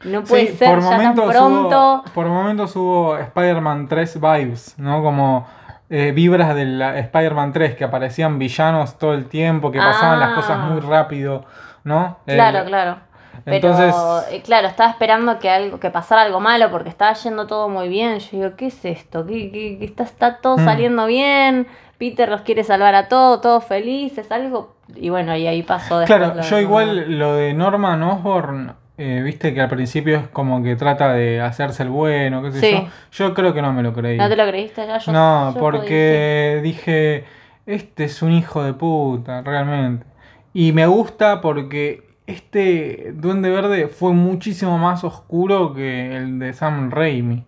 [0.04, 1.94] No puede Sí, ser por ya tan momentos pronto.
[2.04, 5.02] Hubo, por momentos hubo Spider-Man 3 vibes, ¿no?
[5.02, 5.46] Como
[5.90, 10.30] eh, vibras de la Spider-Man 3, que aparecían villanos todo el tiempo, que pasaban las
[10.30, 10.34] Ah.
[10.34, 11.44] cosas muy rápido,
[11.84, 12.18] ¿no?
[12.26, 12.96] Claro, claro.
[13.50, 13.94] Pero, Entonces,
[14.32, 17.88] eh, claro, estaba esperando que algo, que pasara algo malo porque estaba yendo todo muy
[17.88, 18.18] bien.
[18.18, 19.26] Yo digo, ¿qué es esto?
[19.26, 20.64] ¿Qué, qué- qué está, está todo Mm.
[20.64, 21.66] saliendo bien?
[21.98, 24.76] Peter los quiere salvar a todos, todos felices, algo.
[24.94, 29.20] Y bueno, y ahí pasó claro, lo yo de- igual lo de Norman Osborn, eh,
[29.24, 32.72] viste que al principio es como que trata de hacerse el bueno, qué sé Sí.
[32.72, 32.86] yo.
[33.28, 34.16] Yo creo que no me lo creí.
[34.16, 34.98] ¿No te lo creíste ya?
[34.98, 37.24] Yo, No, yo porque dije,
[37.66, 40.06] este es un hijo de puta, realmente.
[40.54, 46.90] Y me gusta porque este Duende Verde fue muchísimo más oscuro que el de Sam
[46.90, 47.44] Raimi,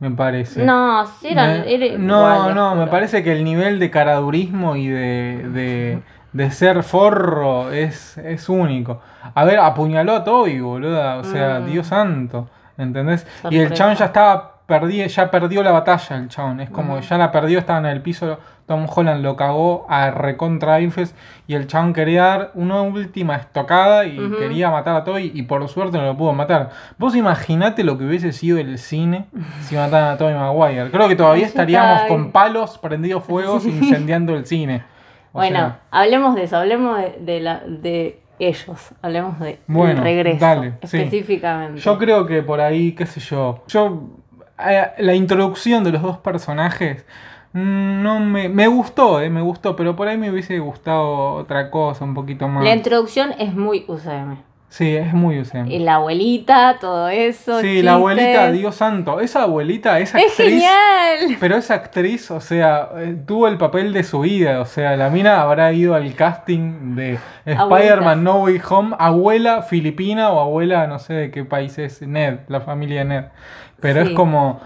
[0.00, 0.64] me parece.
[0.64, 1.64] No, sí, era,
[1.98, 7.70] no, no, me parece que el nivel de caradurismo y de, de, de ser forro
[7.72, 9.00] es, es único.
[9.34, 11.66] A ver, apuñaló a Toby, boluda, o sea, Mm.
[11.66, 13.26] Dios santo, ¿entendés?
[13.50, 17.02] Y el chabón ya estaba perdi ya perdió la batalla el chabón, es como que
[17.02, 21.14] ya la perdió, estaba en el piso, Tom Holland lo cagó a recontra Infes
[21.46, 25.66] y el chabón quería dar una última estocada y quería matar a Toby y por
[25.68, 26.70] suerte no lo pudo matar.
[26.98, 29.26] Vos imaginate lo que hubiese sido el cine
[29.62, 30.90] si mataran a Toby Maguire.
[30.90, 34.84] Creo que todavía estaríamos con palos prendidos fuegos incendiando el cine.
[35.32, 39.92] O Bueno, sea, hablemos de eso, hablemos de, de, la, de ellos, hablemos de Bueno,
[39.92, 40.98] el regreso dale, sí.
[40.98, 41.80] específicamente.
[41.80, 43.62] Yo creo que por ahí, qué sé yo.
[43.68, 44.08] Yo.
[44.58, 47.04] eh, la introducción de los dos personajes.
[47.52, 51.70] Mm, No me, me gustó, eh, me gustó, pero por ahí me hubiese gustado otra
[51.70, 52.64] cosa, un poquito más.
[52.64, 54.36] La introducción es muy UCM.
[54.68, 55.70] Sí, es muy UCM.
[55.70, 57.60] Y la abuelita, todo eso.
[57.60, 58.50] Sí, la abuelita.
[58.52, 59.20] Dios santo.
[59.20, 60.48] Esa abuelita, esa ¡Es actriz.
[60.48, 61.36] genial!
[61.38, 64.62] Pero esa actriz, o sea, eh, tuvo el papel de su vida.
[64.62, 68.24] O sea, la mina habrá ido al casting de Spider-Man.
[68.24, 72.62] No Way Home, abuela filipina o abuela, no sé de qué país es, Ned, la
[72.62, 73.24] familia Ned.
[73.82, 74.60] Pero Sí, es como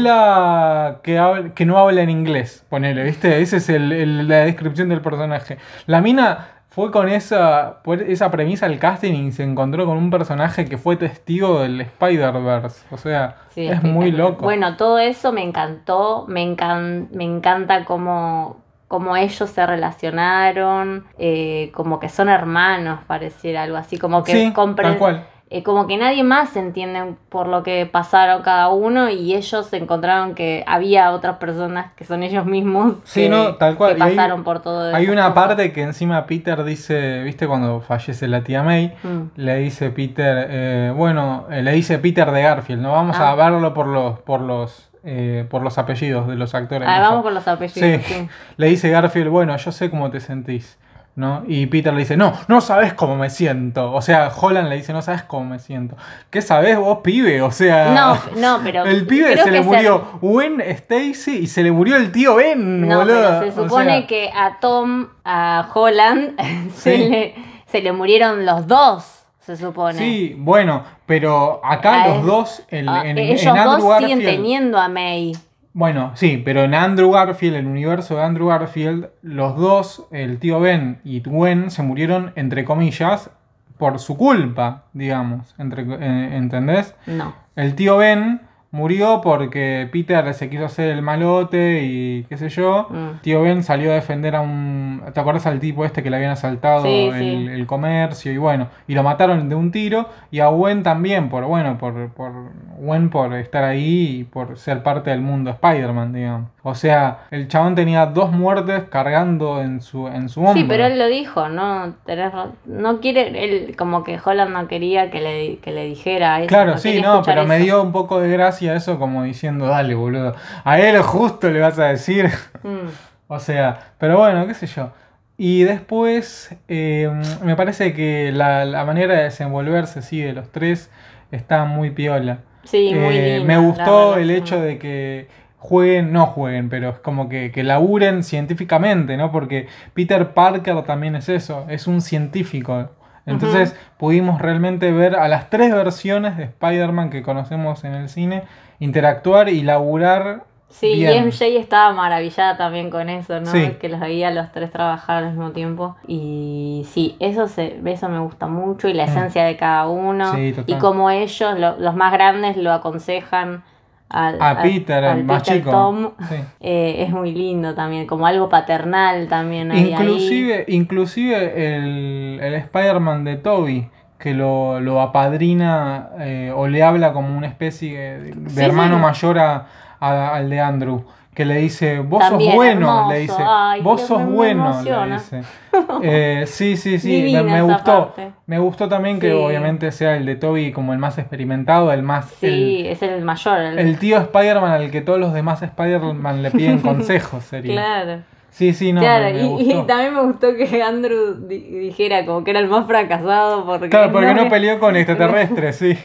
[0.00, 3.40] abuela que, habla- que no habla en inglés, ponele, ¿viste?
[3.40, 5.58] Esa es el- el- la descripción del personaje.
[5.86, 10.10] La mina fue con esa, por esa premisa al casting y se encontró con un
[10.10, 12.86] personaje que fue testigo del Spider-Verse.
[12.92, 14.44] O sea, Sí, es muy loco.
[14.44, 16.26] Bueno, todo eso me encantó.
[16.28, 21.04] Me, encan- me encanta cómo, cómo ellos se relacionaron.
[21.18, 23.98] eh, como que son hermanos, pareciera algo así.
[23.98, 25.26] Como que sí, compre- tal cual.
[25.52, 30.36] Eh, como que nadie más entiende por lo que pasaron cada uno y ellos encontraron
[30.36, 33.94] que había otras personas que son ellos mismos Sí, que, no, tal cual.
[33.94, 37.48] que Y hay- pasaron por todo Hay esas una parte que encima Peter dice, ¿viste
[37.48, 38.94] cuando fallece la tía May?
[39.02, 39.22] Mm.
[39.36, 43.32] Le dice Peter, eh, bueno, eh, le dice Peter de Garfield, no vamos Ah.
[43.32, 46.86] a verlo por los, por los, eh, por los apellidos de los actores.
[46.88, 48.02] Ah, vamos con los apellidos.
[48.04, 48.14] Sí.
[48.14, 48.28] sí.
[48.56, 50.78] Le dice Garfield, bueno, yo sé cómo te sentís,
[51.20, 51.44] ¿no?
[51.46, 53.92] Y Peter le dice, no, no sabes cómo me siento.
[53.92, 55.96] O sea, Holland le dice, no sabes cómo me siento.
[56.30, 57.40] ¿Qué sabés vos, pibe?
[57.42, 61.70] O sea, No, no, pero el pibe se le murió Gwen Stacy y se le
[61.70, 63.20] murió el tío Ben, No, boludo.
[63.40, 66.40] pero se O supone sea, que a Tom, a Holland,
[66.74, 67.08] se, Sí.
[67.08, 67.34] le,
[67.66, 69.04] se le murieron los dos,
[69.40, 69.98] se supone.
[69.98, 75.32] Sí, bueno, pero acá los dos, Ah, en- ellos en dos siguen teniendo a May.
[75.72, 80.58] Bueno, sí, pero en Andrew Garfield, el universo de Andrew Garfield, los dos, el tío
[80.58, 83.30] Ben y Gwen, se murieron, entre comillas,
[83.78, 85.54] por su culpa, digamos.
[85.58, 86.94] Entre, eh, ¿Entendés?
[87.06, 87.34] No.
[87.54, 92.86] El tío Ben murió porque Peter se quiso hacer el malote y qué sé yo.
[92.90, 93.20] Mm.
[93.22, 95.02] Tío Ben salió a defender a un...
[95.12, 97.46] ¿Te acuerdas al tipo este que le habían asaltado Sí, el, sí.
[97.50, 98.32] el comercio?
[98.32, 100.08] Y bueno, y lo mataron de un tiro.
[100.30, 102.32] Y a Gwen también, por bueno, por, por
[102.78, 106.48] Gwen por estar ahí y por ser parte del mundo Spider-Man, digamos.
[106.62, 110.54] O sea, el chabón tenía dos muertes cargando en su, en su hombro.
[110.54, 111.94] Sí, pero él lo dijo, ¿no?
[112.04, 112.32] Tenés
[112.66, 116.48] no quiere, él como que Holland no quería que le, que le dijera eso.
[116.48, 120.34] Claro, sí, no, pero me dio un poco de gracia eso como diciendo, dale, boludo.
[120.64, 122.26] A él justo le vas a decir.
[122.62, 122.88] Mm.
[123.32, 124.90] O sea, pero bueno, qué sé yo.
[125.38, 127.08] Y después, eh,
[127.44, 130.90] me parece que la, la manera de desenvolverse, sí, de los tres,
[131.30, 132.38] está muy piola.
[132.64, 135.28] Sí, muy Eh, linda me gustó el hecho de que
[135.60, 139.30] jueguen, no jueguen, pero es como que, que laburen científicamente, ¿no?
[139.30, 142.88] Porque Peter Parker también es eso, es un científico.
[143.26, 148.42] Entonces pudimos realmente ver a las tres versiones de Spider-Man que conocemos en el cine
[148.80, 150.44] interactuar y laburar.
[150.70, 151.24] Sí, bien.
[151.24, 153.46] y MJ estaba maravillada también con eso, ¿no?
[153.46, 153.76] Sí.
[153.80, 155.96] Que los veía los tres trabajar al mismo tiempo.
[156.06, 159.08] Y sí, eso se, eso me gusta mucho y la Mm.
[159.10, 160.32] esencia de cada uno.
[160.34, 160.74] Sí, total.
[160.76, 163.64] y como ellos, lo- los más grandes, lo aconsejan
[164.10, 165.70] al, A al- Peter, al el más Peter chico.
[165.70, 166.34] Tom, Sí.
[166.60, 169.90] eh, es muy lindo también, como algo paternal también hay ahí.
[169.92, 177.12] Inclusive, inclusive el, el Spider-Man de Toby, que lo, lo apadrina eh, o le habla
[177.12, 179.00] como una especie de, de Sí, hermano sí.
[179.02, 179.66] mayor a,
[180.00, 181.04] a- al de Andrew.
[181.40, 183.10] Que le dice, vos También sos bueno, hermoso.
[183.12, 185.40] le dice, Ay, vos sos me- me bueno, le dice.
[186.02, 188.08] Eh, sí, sí, sí, me, gustó.
[188.08, 188.32] parte.
[188.44, 192.26] Me gustó también que obviamente sea el de Toby como el más experimentado, el más...
[192.40, 193.58] Sí, es el mayor.
[193.58, 197.72] el- tío Spider-Man al que todos los demás Spider-Man le piden consejos, sería.
[197.72, 198.18] claro.
[198.50, 202.44] Sí, sí, no, claro, me, me y, también me gustó que Andrew di- dijera como
[202.44, 205.96] que era el más fracasado porque Claro, porque no me- peleó con extraterrestres, sí.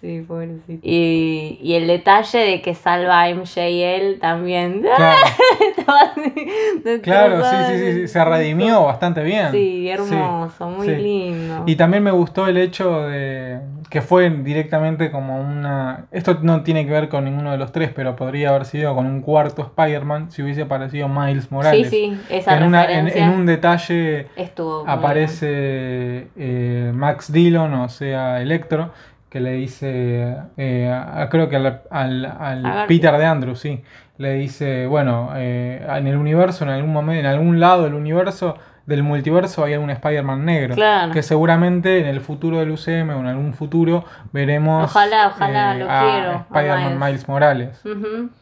[0.00, 0.80] Sí, pobrecito.
[0.82, 3.60] Y, y el detalle de que salva a MJ
[3.96, 4.82] él también.
[4.82, 5.16] Claro,
[5.78, 9.52] Estaba así claro sí, sí, sí, sí, se redimió bastante bien.
[9.52, 10.94] Sí, hermoso, muy sí.
[10.96, 11.62] lindo.
[11.66, 16.06] Y también me gustó el hecho de que fue directamente como una...
[16.12, 19.04] Esto no tiene que ver con ninguno de los tres, pero podría haber sido con
[19.06, 21.90] un cuarto Spider-Man si hubiese aparecido Miles sí, Morales.
[21.90, 24.84] sí, esa en, una- en- un detalle estuvo.
[24.88, 28.90] aparece eh, Max Dillon, o sea, Electro,
[29.32, 32.84] que le dice, eh, a- creo que al, al-.
[32.86, 33.82] Peter de Andrew, sí,
[34.18, 38.58] le dice, bueno, eh, en el universo, en algún momento, en algún lado del universo,
[38.84, 40.74] del multiverso, hay algún Spider-Man negro.
[40.74, 41.12] Claro.
[41.14, 45.86] Que seguramente en el futuro del UCM o en algún futuro veremos Ojalá, ojalá, lo
[45.88, 46.98] a Spider-Man Miles.
[47.00, 47.82] Miles Morales.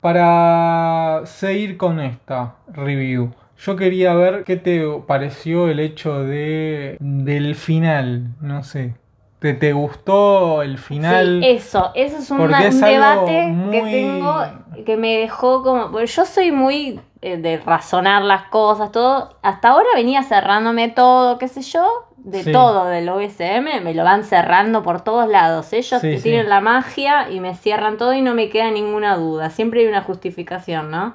[0.00, 7.54] Para seguir con esta review, yo quería ver qué te pareció el hecho de del
[7.54, 8.94] final, no sé.
[9.40, 11.40] ¿Te, te gustó el final?
[11.42, 14.36] Sí, eso, eso es una- Porque es un debate que tengo
[14.84, 15.90] que me dejó como.
[15.90, 19.36] porque yo soy muy eh, de razonar las cosas, todo.
[19.42, 21.86] Hasta ahora venía cerrándome todo, qué sé yo,
[22.18, 22.52] de Sí.
[22.52, 25.72] todo del OSM, me lo van cerrando por todos lados.
[25.72, 26.18] Ellos sí.
[26.22, 29.50] tienen la magia y me cierran todo y no me queda ninguna duda.
[29.50, 31.14] Siempre hay una justificación, ¿no?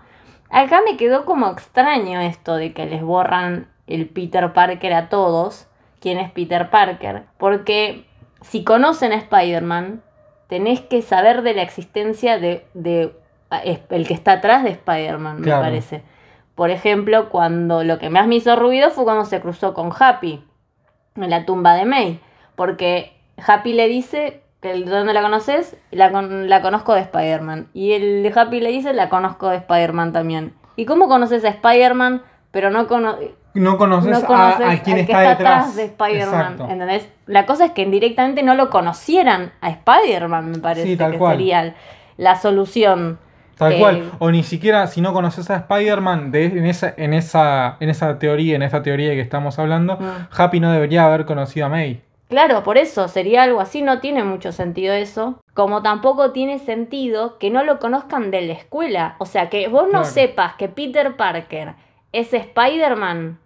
[0.51, 5.67] Acá me quedó como extraño esto de que les borran el Peter Parker a todos.
[5.99, 7.23] ¿Quién es Peter Parker?
[7.39, 8.04] Porque
[8.45, 10.01] si conocen a Spider-Man,
[10.47, 13.13] tenés que saber de la existencia de, de
[13.49, 15.61] a- es- el que está atrás de Spider-Man, Claro.
[15.63, 16.03] me parece.
[16.55, 20.43] Por ejemplo, cuando lo que más me hizo ruido fue cuando se cruzó con Happy
[21.15, 22.19] en la tumba de May.
[22.55, 23.11] Porque
[23.45, 25.75] Happy le dice que ¿dónde la conoces?
[25.91, 27.67] La, con- la conozco de Spider-Man.
[27.73, 30.53] Y el de Happy le dice, la conozco de Spider-Man también.
[30.77, 33.31] ¿Y cómo conoces a Spider-Man, pero no conoces...
[33.55, 35.75] No conoces, No a- conoces a, que está, detrás.
[35.75, 36.57] de Spider-Man.
[36.69, 37.09] ¿entendés?
[37.25, 41.17] La cosa es que indirectamente no lo conocieran a Spider-Man, me parece Sí, tal que
[41.17, 41.37] cual.
[41.37, 41.75] sería
[42.17, 43.17] la solución.
[43.57, 44.11] Tal Eh, cual.
[44.19, 48.19] O ni siquiera si no conoces a Spider-Man, de- en, esa, en, esa, en esa
[48.19, 50.27] teoría, en esta teoría que estamos hablando, Mm.
[50.37, 52.01] Happy no debería haber conocido a May.
[52.27, 55.39] Claro, por eso sería algo así, no tiene mucho sentido eso.
[55.53, 59.15] Como tampoco tiene sentido que no lo conozcan de la escuela.
[59.19, 60.05] O sea, que vos no Claro.
[60.05, 61.75] sepas que Peter Parker
[62.11, 63.37] es Spider-Man,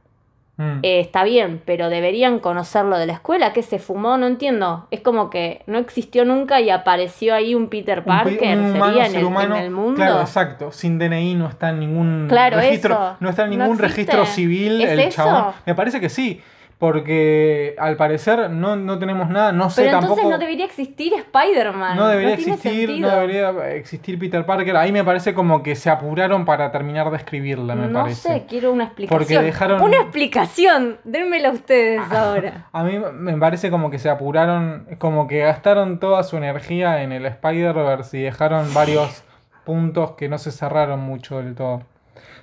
[0.59, 0.79] Mm.
[0.83, 3.53] eh, está bien, pero deberían conocerlo de la escuela.
[3.53, 4.17] que se fumó?
[4.17, 4.87] No entiendo.
[4.91, 8.37] Es como que no existió nunca y apareció ahí un Peter Un Parker.
[8.39, 9.95] pi- un humano, sería en ser el, humano, en el mundo.
[9.95, 10.71] Claro, exacto.
[10.73, 12.93] Sin DNI no está en ningún Claro, registro.
[12.93, 13.15] eso.
[13.21, 15.15] No está en ningún registro civil ¿Es el eso?
[15.15, 15.53] chabón.
[15.65, 16.41] Me parece que sí.
[16.79, 19.51] Porque al parecer no, no tenemos nada.
[19.51, 20.31] No sé pero entonces tampoco.
[20.31, 21.97] no debería existir Spider-Man.
[21.97, 24.77] no debería existir, no debería existir Peter Parker.
[24.77, 28.29] Ahí me parece como que se apuraron para terminar de escribirla, me no parece.
[28.29, 29.19] sé, quiero una explicación.
[29.19, 30.97] Porque dejaron- Una explicación.
[31.03, 32.67] Dénmela ustedes ahora.
[32.71, 37.11] A mí me parece como que se apuraron, como que gastaron toda su energía en
[37.11, 39.23] el Spider-Verse y dejaron varios
[39.65, 41.81] puntos que no se cerraron mucho del todo.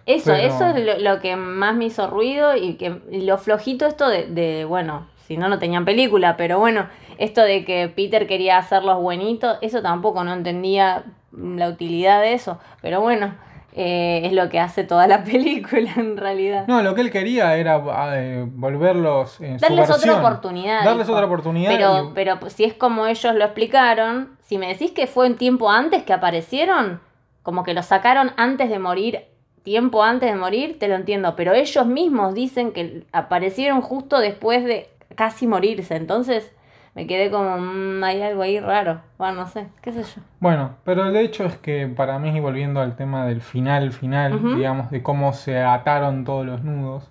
[0.06, 3.86] Eso, Pero- eso es lo, lo que más me hizo ruido y que lo flojito
[3.86, 6.86] esto de, de, bueno, si no, no tenían película, pero bueno,
[7.18, 12.60] esto de que Peter quería hacerlos buenitos, eso tampoco no entendía la utilidad de eso,
[12.80, 13.34] pero bueno,
[13.72, 16.64] eh, es lo que hace toda la película en realidad.
[16.68, 17.82] No, lo que él quería era
[18.14, 20.14] eh, volverlos en Darles su versión.
[20.14, 20.84] otra oportunidad.
[20.84, 21.70] Darles otra oportunidad.
[21.72, 25.36] Pero, y- pero si es como ellos lo explicaron, si me decís que fue un
[25.36, 27.00] tiempo antes que aparecieron,
[27.42, 29.24] como que los sacaron antes de morir,
[29.66, 31.34] tiempo antes de morir, te lo entiendo.
[31.36, 35.96] Pero ellos mismos dicen que aparecieron justo después de casi morirse.
[35.96, 36.52] Entonces
[36.94, 39.00] me quedé como, "Mm, hay algo ahí raro.
[39.18, 40.22] Bueno, no sé, qué sé yo.
[40.40, 44.40] Bueno, pero el hecho es que para mí, y volviendo al tema del final, final,
[44.56, 47.10] digamos, de cómo se ataron todos los nudos,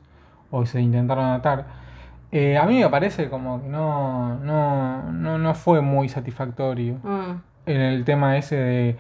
[0.50, 1.66] o se intentaron atar,
[2.32, 6.96] eh, a mí me parece como que no, no, no, no fue muy satisfactorio.
[7.04, 7.32] Mm,
[7.68, 8.98] en el tema ese de,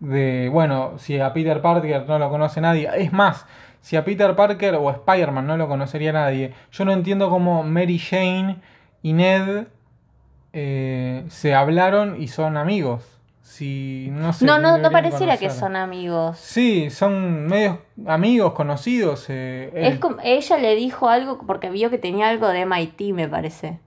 [0.00, 3.46] de, bueno, si a Peter Parker no lo conoce nadie, es más,
[3.80, 7.62] si a Peter Parker o a Spider-Man no lo conocería nadie, yo no entiendo cómo
[7.62, 8.56] Mary Jane
[9.02, 9.66] y Ned
[10.52, 13.04] eh, se hablaron y son amigos.
[13.42, 14.30] si no.
[14.42, 16.38] No, no, pareciera que son amigos.
[16.38, 19.26] Sí, son medios amigos, conocidos.
[19.28, 23.28] eh, Es como, ella le dijo algo porque vio que tenía algo de MIT, me
[23.28, 23.78] parece.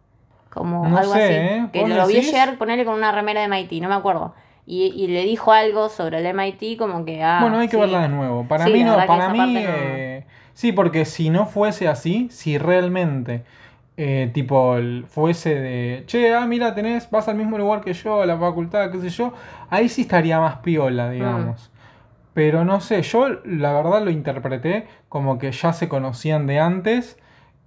[0.49, 1.33] Como No algo sé, así.
[1.33, 1.67] ¿eh?
[1.73, 2.33] Que ¿Vos lo vio decís?
[2.33, 4.33] ayer ponerle con una remera de MIT, no me acuerdo.
[4.67, 7.23] Y, y le dijo algo sobre el MIT como que...
[7.23, 7.81] Ah, bueno, hay que sí.
[7.81, 8.47] verla de nuevo.
[8.47, 9.53] Para Sí, mí no, para mí.
[9.53, 9.59] no.
[9.69, 13.43] eh, sí, porque si no fuese así, si realmente.
[13.97, 14.75] eh, tipo,
[15.07, 18.91] fuese de, che, ah, mira, tenés, vas al mismo lugar que yo, a la facultad,
[18.91, 19.33] qué sé yo,
[19.69, 20.61] ahí sí estaría más Mm.
[20.63, 21.71] piola, digamos.
[22.33, 27.17] Pero no sé, yo la verdad lo interpreté como que ya se conocían de antes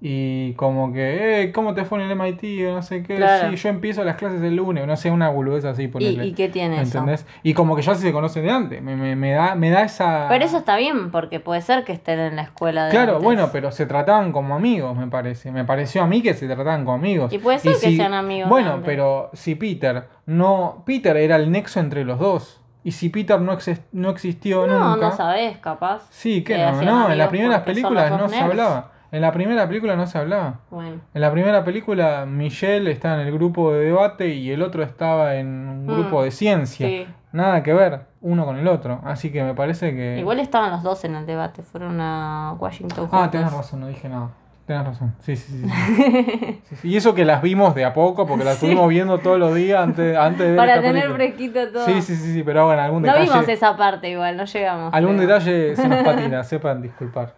[0.01, 2.69] y como que, eh, ¿cómo te fue en el MIT?
[2.69, 3.51] O no sé qué, Claro.
[3.51, 6.27] sí, yo empiezo las clases el lunes, no sé, una boludez así, ¿Y, ponerle.
[6.27, 6.99] ¿Y qué tiene eso?
[6.99, 7.27] ¿Entendés?
[7.43, 10.27] Y como que ya se conocen de antes, me, me- me da, me da esa...
[10.29, 13.25] Pero eso está bien, porque puede ser que estén en la escuela de Claro, antes.
[13.25, 15.51] bueno, pero se trataban como amigos, me parece.
[15.51, 17.33] Me pareció a mí que se trataban como amigos.
[17.33, 18.87] Y puede ser que sean amigos Bueno, antes.
[18.87, 20.85] pero si Peter no.
[20.87, 22.61] Peter era el nexo entre los dos.
[22.85, 25.09] Y si Peter no, exis- no existió No, nunca.
[25.09, 26.07] no sabés, capaz.
[26.11, 28.93] Sí, que que no, no, en las primeras películas no se hablaba.
[29.11, 30.61] En la primera película no se hablaba.
[30.71, 30.97] Bueno.
[31.15, 35.37] En la primera película, Michelle está en el grupo de debate y el otro estaba
[35.37, 36.87] en un Mm, grupo de ciencia.
[36.87, 37.07] Sí.
[37.33, 39.01] Nada que ver uno con el otro.
[39.05, 40.19] Así que me parece que.
[40.19, 44.09] Igual estaban los dos en el debate, fueron a Washington Ah, tenés razón, no dije
[44.09, 44.31] nada.
[44.69, 45.15] Tenés razón.
[45.21, 45.63] Sí, sí,
[45.97, 46.61] sí.
[46.77, 46.89] sí.
[46.91, 49.83] Y eso que las vimos de a poco, porque las estuvimos viendo todos los días
[49.83, 51.17] antes, antes de ver Para esta tener película.
[51.25, 51.87] fresquito todo.
[51.87, 53.31] Sí, sí, sí, sí, pero bueno, algún No detalle.
[53.31, 54.93] vimos esa parte igual, no llegamos.
[54.93, 57.33] Algún pero- detalle se nos patina, sepan disculpar.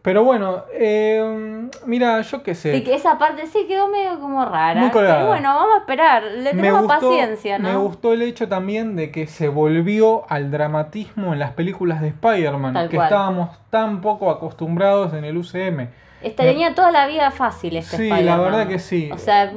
[0.00, 2.74] Pero bueno, eh, mira, yo qué sé.
[2.74, 4.80] Sí, que esa parte sí quedó medio como rara.
[4.80, 5.16] Muy colgada.
[5.16, 6.22] Pero bueno, vamos a esperar.
[6.24, 7.68] Le tenemos gustó, paciencia, ¿no?
[7.68, 12.08] me gustó el hecho también de que se volvió al dramatismo en las películas de
[12.08, 13.08] Spider-Man, que cual.
[13.08, 15.88] estábamos tan poco acostumbrados en el UCM.
[16.22, 19.10] Este, tenía toda la vida fácil este Sí, la verdad que sí.
[19.12, 19.52] O sea,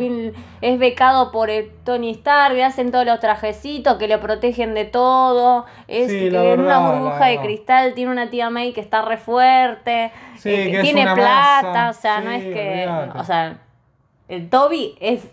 [0.61, 4.85] es becado por el Tony Stark, le hacen todos los trajecitos que le protegen de
[4.85, 5.65] todo.
[5.87, 9.17] Es Sí, que en una burbuja de cristal tiene una tía May que está re
[9.17, 10.11] fuerte.
[10.37, 11.89] Sí, eh, que es tiene plata, masa.
[11.89, 12.89] o sea, no es que.
[13.15, 13.57] O sea,
[14.27, 15.27] el Toby es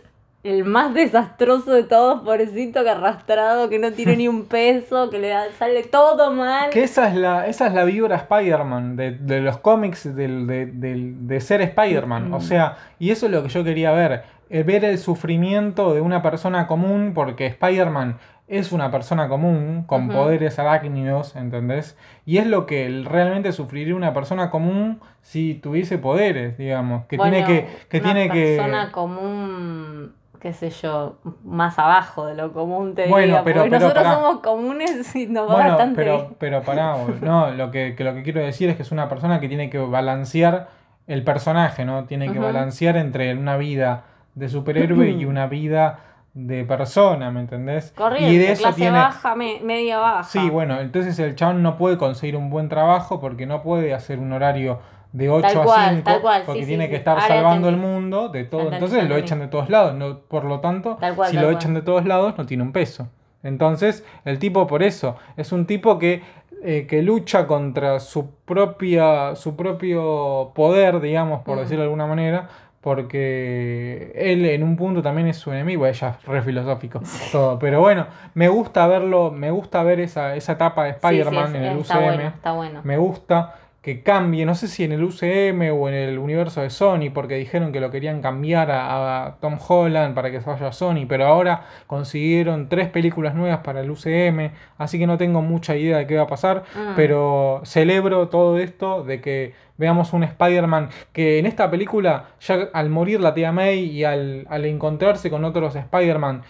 [0.44, 5.18] el más desastroso de todos, pobrecito, que arrastrado, que no tiene ni un peso, que
[5.20, 6.70] le da- sale todo mal.
[6.70, 10.66] Que esa es la, esa es la vibra Spider-Man de, de los cómics del- de,
[10.66, 12.30] de ser Spider-Man.
[12.30, 12.34] Mm.
[12.34, 14.24] O sea, y eso es lo que yo quería ver.
[14.50, 18.18] eh, ver el sufrimiento de una persona común, porque Spider-Man
[18.48, 21.96] es una persona común, con poderes arácnidos, ¿entendés?
[22.26, 27.06] Y es lo que realmente sufriría una persona común si tuviese poderes, digamos.
[27.06, 27.66] Que Bueno, tiene que.
[27.88, 30.12] que, una tiene que persona común,
[30.42, 34.04] qué sé yo, más abajo de lo común te Bueno, diría, pero- porque pero nosotros
[34.04, 34.16] pará.
[34.16, 36.34] somos comunes y nos va Bueno, bastante pero, bien.
[36.38, 39.38] pero pará, no, lo que, que lo que quiero decir es que es una persona
[39.38, 40.68] que tiene que balancear
[41.06, 42.04] el personaje, ¿no?
[42.06, 44.02] Tiene que balancear entre una vida
[44.34, 46.00] de superhéroe y una vida
[46.34, 47.92] de persona, ¿me entendés?
[47.96, 48.98] Corriente, y de eso clase tiene...
[48.98, 50.24] baja, me- media baja.
[50.24, 54.18] Sí, bueno, entonces el chabón no puede conseguir un buen trabajo porque no puede hacer
[54.18, 54.80] un horario
[55.12, 57.28] de 8 Tal a cual, 5 tal cual, porque sí, tiene sí, que estar Ahora
[57.28, 58.62] salvando el mundo de todo.
[58.62, 61.54] Entendí, Entonces lo echan de todos lados, no, por lo tanto, cual, si lo cual.
[61.56, 63.08] echan de todos lados no tiene un peso.
[63.42, 66.22] Entonces, el tipo por eso es un tipo que,
[66.64, 72.48] eh, que lucha contra su propia su propio poder, digamos, por decirlo de alguna manera,
[72.80, 77.00] porque él en un punto también es su enemigo, ella es re filosófico
[77.32, 81.06] todo, pero bueno, me gusta verlo, me gusta ver esa, esa etapa de Sí, sí,
[81.06, 82.04] Spider-Man en el está UCM.
[82.04, 82.80] bueno, está bueno.
[82.84, 86.70] Me gusta que cambie, no sé si en el UCM o en el universo de
[86.70, 90.68] Sony, porque dijeron que lo querían cambiar a, a Tom Holland para que se vaya
[90.68, 95.42] a Sony, pero ahora consiguieron tres películas nuevas para el UCM, así que no tengo
[95.42, 96.94] mucha idea de qué va a pasar, Mm.
[96.96, 102.88] pero celebro todo esto de que veamos un Spider-Man que en esta película, ya al
[102.88, 106.42] morir la tía May y al, al encontrarse con otros Spider-Man,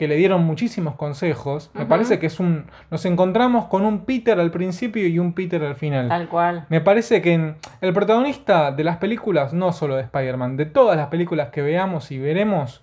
[0.00, 2.64] que le dieron muchísimos consejos, me parece que es un...
[2.90, 6.08] Nos encontramos con un Peter al principio y un Peter al final.
[6.08, 6.64] Tal cual.
[6.70, 10.96] Me parece que en- el protagonista de las películas, no solo de Spider-Man, de todas
[10.96, 12.82] las películas que veamos y veremos,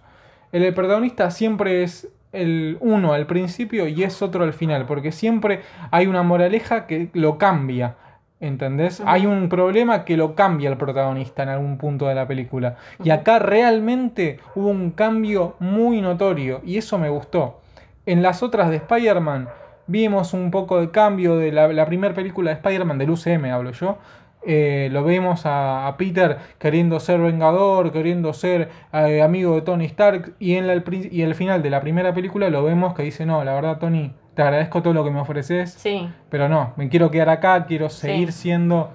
[0.51, 5.11] el, el protagonista siempre es el uno al principio y es otro al final, porque
[5.11, 7.95] siempre hay una moraleja que lo cambia.
[8.40, 9.02] ¿Entendés?
[9.06, 12.76] Hay un problema que lo cambia el protagonista en algún punto de la película.
[13.04, 17.62] Y acá realmente hubo un cambio muy notorio y eso me gustó.
[18.06, 19.50] En las otras de Spider-Man
[19.88, 23.72] vimos un poco de cambio de la, la primera película de Spider-Man, del UCM hablo
[23.72, 23.98] yo.
[24.46, 29.86] Eh, lo vemos a, a Peter queriendo ser vengador, queriendo ser eh, amigo de Tony
[29.86, 33.02] Stark y en la- el, y el final de la primera película lo vemos que
[33.04, 36.08] dice, no, la verdad Tony, te agradezco todo lo que me ofreces, Sí.
[36.30, 38.02] pero no, me quiero quedar acá, quiero Sí.
[38.02, 38.92] seguir siendo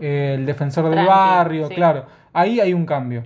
[0.00, 1.74] eh, el defensor del Tranqui, barrio, sí.
[1.74, 2.06] claro.
[2.32, 3.24] Ahí hay un cambio.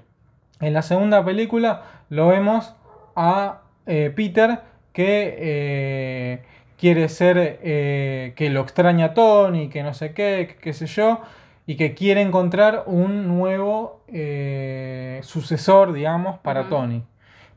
[0.61, 2.75] En la segunda película lo vemos
[3.15, 4.61] a eh, Peter
[4.95, 6.43] que eh,
[6.79, 11.21] quiere ser, que lo extraña a Tony, que no sé qué, qué sé yo,
[11.67, 14.01] y que quiere encontrar un nuevo
[15.23, 16.71] sucesor, digamos, para.
[16.71, 17.03] Tony.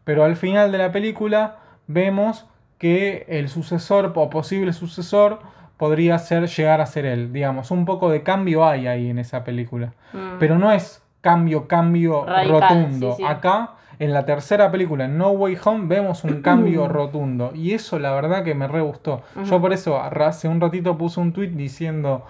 [0.04, 2.46] Pero al final de la película vemos
[2.82, 5.38] que el sucesor o posible sucesor
[5.78, 9.44] podría ser llegar a ser él, digamos, un poco de cambio hay ahí en esa
[9.44, 9.94] película.
[10.14, 10.40] Mm.
[10.40, 13.12] Pero no es cambio, cambio Radical, rotundo.
[13.12, 13.24] sí, sí.
[13.24, 17.52] Acá, en la tercera película, en No Way Home, vemos un cambio rotundo.
[17.54, 19.22] Y eso la verdad que me re gustó.
[19.46, 22.26] Yo por eso hace un ratito puse un tweet diciendo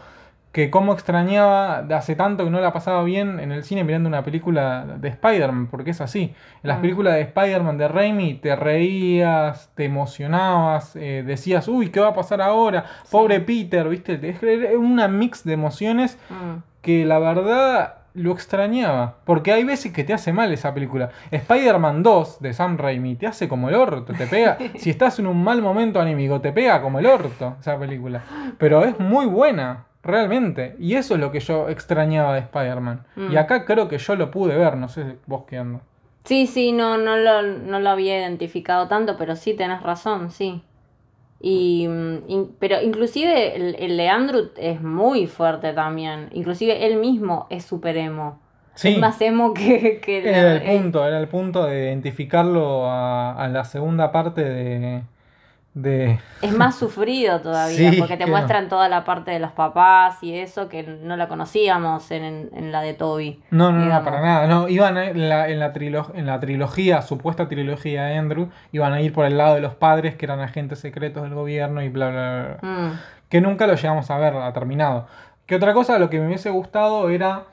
[0.52, 4.10] que cómo extrañaba de hace tanto que no la pasaba bien en el cine mirando
[4.10, 6.34] una película de Spider-Man, porque es así.
[6.64, 6.82] En las Mm.
[6.82, 12.14] películas de Spider-Man de Raimi te reías, te emocionabas, eh, decías, uy, ¿qué va a
[12.14, 12.86] pasar ahora?
[13.10, 14.20] Pobre Peter, ¿viste?
[14.28, 16.58] Es es una mix de emociones Mm.
[16.82, 19.16] que la verdad lo extrañaba.
[19.24, 21.12] Porque hay veces que te hace mal esa película.
[21.32, 24.58] Spider-Man 2 de Sam Raimi te hace como el orto, te pega.
[24.76, 28.22] si estás en un mal momento anímico, te pega como el orto esa película.
[28.58, 30.76] Pero es muy buena, realmente.
[30.80, 33.04] Y eso es lo que yo extrañaba de Spider-Man.
[33.16, 33.32] Mm.
[33.32, 35.82] Y acá creo que yo lo pude ver, no sé vos qué anda.
[36.24, 40.62] Sí, sí, no, no, lo, no lo había identificado tanto, pero sí tenés razón, sí.
[41.40, 46.30] Y, mm, in- pero inclusive el, el de Andrew es muy fuerte también.
[46.34, 48.40] Inclusive él mismo es super emo.
[48.76, 48.90] Sí.
[48.90, 53.34] Es más emo que, que Era el el- punto, era el punto de identificarlo a,
[53.34, 55.02] a la segunda parte de.
[55.74, 60.22] De Es más sufrido todavía, Sí, porque te muestran toda la parte de los papás
[60.22, 63.42] y eso que no la conocíamos en, en la de Toby.
[63.52, 64.48] No, no, no, para nada.
[64.48, 68.50] No, iban a- en la, en, la trilo- en la trilogía, supuesta trilogía de Andrew,
[68.72, 71.82] iban a ir por el lado de los padres que eran agentes secretos del gobierno
[71.82, 72.58] y bla, bla, bla.
[72.62, 72.70] bla.
[72.90, 73.00] Mm,
[73.30, 75.08] Que nunca lo llegamos a ver, ha terminado.
[75.46, 77.44] Que otra cosa, lo que me hubiese gustado era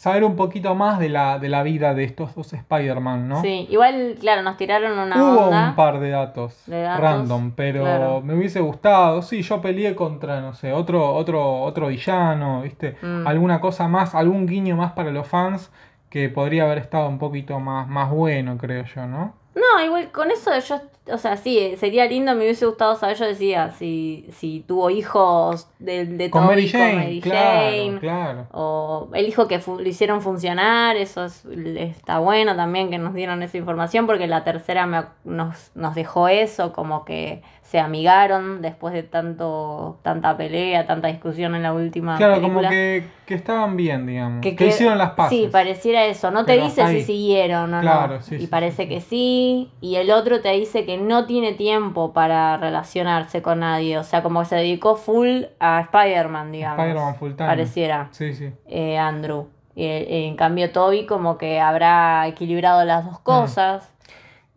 [0.00, 3.42] saber un poquito más de la, de la vida de estos dos Spider-Man, ¿no?
[3.42, 5.68] Sí, igual, claro, nos tiraron una Hubo onda.
[5.68, 8.22] un par de datos, de datos, random, pero claro.
[8.22, 9.20] me hubiese gustado.
[9.20, 12.96] Sí, yo peleé contra, no sé, otro, otro, otro villano, ¿viste?
[13.02, 13.26] Mm.
[13.26, 15.70] Alguna cosa más, algún guiño más para los fans
[16.08, 19.34] que podría haber estado un poquito más, más bueno, creo yo, ¿no?
[19.54, 20.80] No, igual con eso yo,
[21.12, 25.68] o sea, sí, sería lindo, me hubiese gustado saber, yo decía, si, si tuvo hijos
[25.80, 28.46] de, de Con Toby Mary Jane, Mary claro, Jane, claro.
[28.52, 33.42] o el hijo que lo hicieron funcionar, eso es- está bueno también que nos dieron
[33.42, 38.92] esa información, porque la tercera me- nos, nos dejó eso, como que se amigaron después
[38.92, 42.56] de tanto tanta pelea, tanta discusión en la última Claro, película.
[42.62, 44.40] como que, que estaban bien, digamos.
[44.40, 45.38] Que, que- hicieron las paces.
[45.38, 46.32] Sí, pareciera eso.
[46.32, 48.22] No te Pero dice si siguieron o Claro, no.
[48.22, 49.70] sí, y sí, parece sí, que sí.
[49.80, 53.98] Y el otro te dice que no tiene tiempo para relacionarse con nadie.
[53.98, 56.78] O sea, como que se dedicó full a Spider-Man, digamos.
[56.80, 57.48] Spider-Man full time.
[57.50, 58.08] Pareciera.
[58.10, 58.50] Sí, sí.
[58.66, 59.46] eh, Andrew.
[59.76, 63.92] Y, eh, en cambio, Toby como que habrá equilibrado las dos cosas.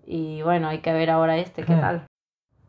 [0.07, 1.79] Y bueno, hay que ver ahora este qué Mm.
[1.81, 2.05] tal.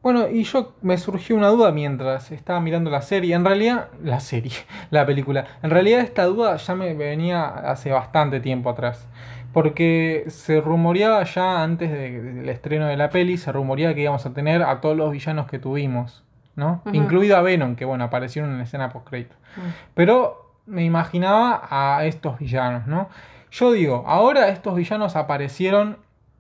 [0.05, 3.35] Bueno, y yo me surgió una duda mientras estaba mirando la serie.
[3.35, 4.53] En realidad, la serie,
[4.91, 5.47] la película.
[5.63, 9.09] En realidad esta duda ya me venía hace bastante tiempo atrás.
[9.55, 14.27] Porque se rumoreaba ya antes de- del estreno de la peli, se rumoreaba que íbamos
[14.27, 16.23] a tener a todos los villanos que tuvimos,
[16.55, 16.83] ¿no?
[16.93, 19.37] Incluido a Venom, que bueno, aparecieron en la escena post crédito.
[19.57, 19.61] Mm.
[19.95, 23.09] Pero me imaginaba a estos villanos, ¿no?
[23.53, 25.97] Yo digo, ahora estos villanos aparecieron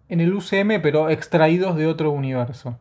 [0.08, 2.78] en el UCM, pero extraídos de otro universo.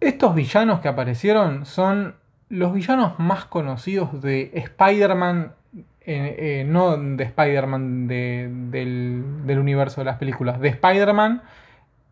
[0.00, 2.14] Estos villanos que aparecieron son
[2.48, 10.00] los villanos más conocidos de Spider-Man, eh, eh, no de Spider-Man de- del, del universo
[10.00, 11.42] de las películas, de Spider-Man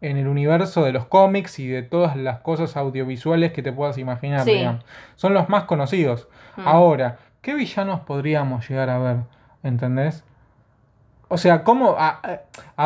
[0.01, 3.99] en el universo de los cómics y de todas las cosas audiovisuales que te puedas
[3.99, 4.43] imaginar.
[4.43, 4.65] Sí.
[5.17, 6.29] Son los más conocidos.
[6.57, 6.69] Mm.
[6.69, 9.17] Ahora, ¿qué villanos podríamos llegar a ver?
[9.65, 10.23] ¿Entendés?
[11.31, 11.97] O sea, ¿cómo?
[11.99, 12.21] A,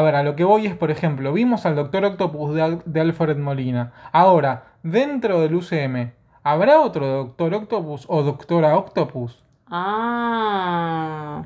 [0.03, 2.55] ver, a lo que voy es, por ejemplo, vimos al Doctor Octopus
[2.87, 3.93] de Alfred Molina.
[4.11, 6.13] Ahora, dentro del UCM,
[6.43, 9.43] ¿habrá otro Doctor Octopus o Doctora Octopus?
[9.69, 11.45] Ah.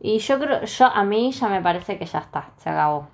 [0.00, 3.08] Y yo creo, yo a mí ya me parece que ya está, se acabó.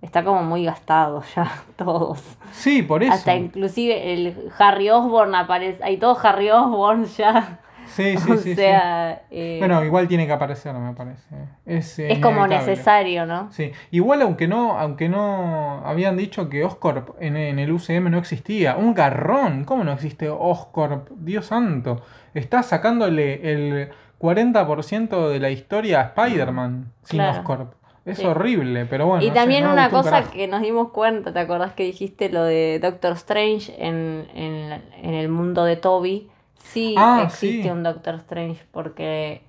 [0.00, 2.22] Está como muy gastado ya todos.
[2.52, 3.12] Sí, por eso.
[3.12, 7.60] Hasta inclusive el Harry Osborn aparece, hay todo Harry Osborn ya.
[7.88, 8.42] Sí, sí, o sí.
[8.50, 8.54] sí.
[8.54, 11.26] sea, eh, Bueno, igual tiene que aparecer, me parece.
[11.66, 13.50] Es, eh, es como necesario, ¿no?
[13.52, 18.18] Sí, igual aunque no, aunque no habían dicho que Oscorp en, en el UCM no
[18.18, 18.76] existía.
[18.76, 21.08] Un garrón, ¿cómo no existe Oscorp?
[21.18, 22.02] Dios santo.
[22.34, 23.88] Está sacándole el
[24.20, 27.38] 40% de la historia a Spider-Man sin Claro.
[27.40, 27.72] Oscorp.
[28.04, 28.24] Es Sí.
[28.24, 29.22] horrible, pero bueno.
[29.22, 32.42] y también no una un cosa que nos dimos cuenta, ¿te acordás que dijiste lo
[32.42, 36.30] de Doctor Strange en, en, en el mundo de Toby?
[36.72, 37.68] Sí Ah, existe sí.
[37.70, 39.42] un Doctor Strange porque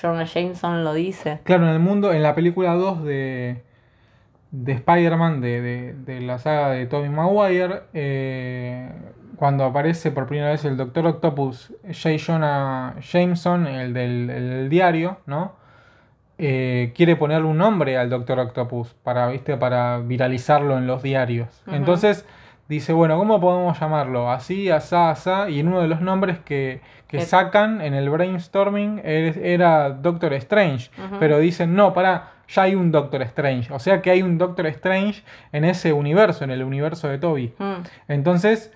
[0.00, 1.40] Jonah Jameson lo dice.
[1.44, 3.62] Claro, en el mundo, en la película 2 de,
[4.50, 8.90] de Spider-Man de, de- de la saga de Tobey Maguire, eh,
[9.36, 12.16] cuando aparece por primera vez el Doctor Octopus, J.
[12.24, 15.52] Jonah Jameson, el del, el diario, ¿no?
[16.38, 19.56] Eh, quiere ponerle un nombre al Doctor Octopus para, ¿viste?
[19.56, 21.62] para viralizarlo en los diarios.
[21.68, 22.26] Entonces
[22.68, 24.30] dice, bueno, ¿cómo podemos llamarlo?
[24.30, 25.48] Así, asá, asá.
[25.50, 30.32] Y en uno de los nombres que, que sacan en el brainstorming er- era Doctor
[30.34, 30.90] Strange.
[31.20, 33.72] Pero dicen, no, para, ya hay un Doctor Strange.
[33.72, 37.54] O sea que hay un Doctor Strange en ese universo, en el universo de Toby.
[37.58, 37.74] Mm.
[38.08, 38.72] Entonces,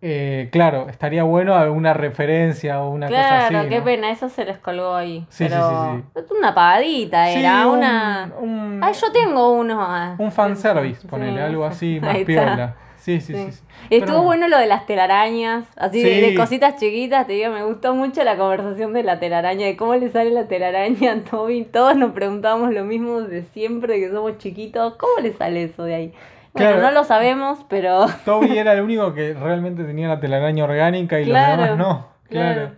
[0.00, 3.48] eh, claro, estaría bueno alguna referencia o una cosa así.
[3.50, 3.84] Claro, qué ¿no?
[3.84, 5.26] pena, eso se les colgó ahí.
[5.28, 8.30] Sí, sí, pero sí, es una pagadita, Sí, era un- una.
[8.40, 9.78] un- Ay, yo tengo uno.
[9.82, 10.14] ah.
[10.18, 12.74] Un fanservice, Sí, ponele, algo así, más piola.
[12.98, 13.60] Sí, sí, sí.
[13.90, 16.20] Estuvo Pero- bueno lo de las telarañas, así de, Sí.
[16.20, 19.94] de cositas chiquitas, te digo, me gustó mucho la conversación de la telaraña, de cómo
[19.94, 21.64] le sale la telaraña a Toby.
[21.64, 25.84] Todos nos preguntábamos lo mismo de siempre, de que somos chiquitos, ¿cómo le sale eso
[25.84, 26.12] de ahí?
[26.52, 26.82] Bueno, Claro.
[26.82, 31.24] no lo sabemos, pero Toby era el único que realmente tenía la telaraña orgánica y
[31.24, 32.06] Claro, los demás no.
[32.28, 32.54] Claro.
[32.54, 32.76] claro.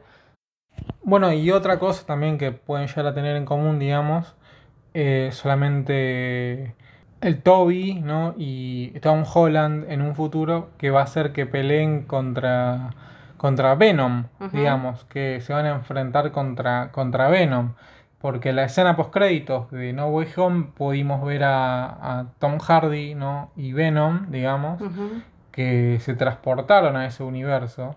[1.03, 4.37] Bueno, y otra cosa también que pueden llegar a tener en común, digamos,
[4.93, 6.75] eh, solamente
[7.21, 8.35] el Toby, ¿no?
[8.37, 12.91] Y Tom Holland en un futuro que va a hacer que peleen contra,
[13.37, 17.75] contra Venom, digamos, que se van a enfrentar contra, contra Venom.
[18.21, 21.85] Porque en la escena post créditos de No Way Home pudimos ver a,
[22.21, 23.51] a Tom Hardy, ¿no?
[23.57, 24.83] Y Venom, digamos,
[25.53, 27.97] que se transportaron a ese universo,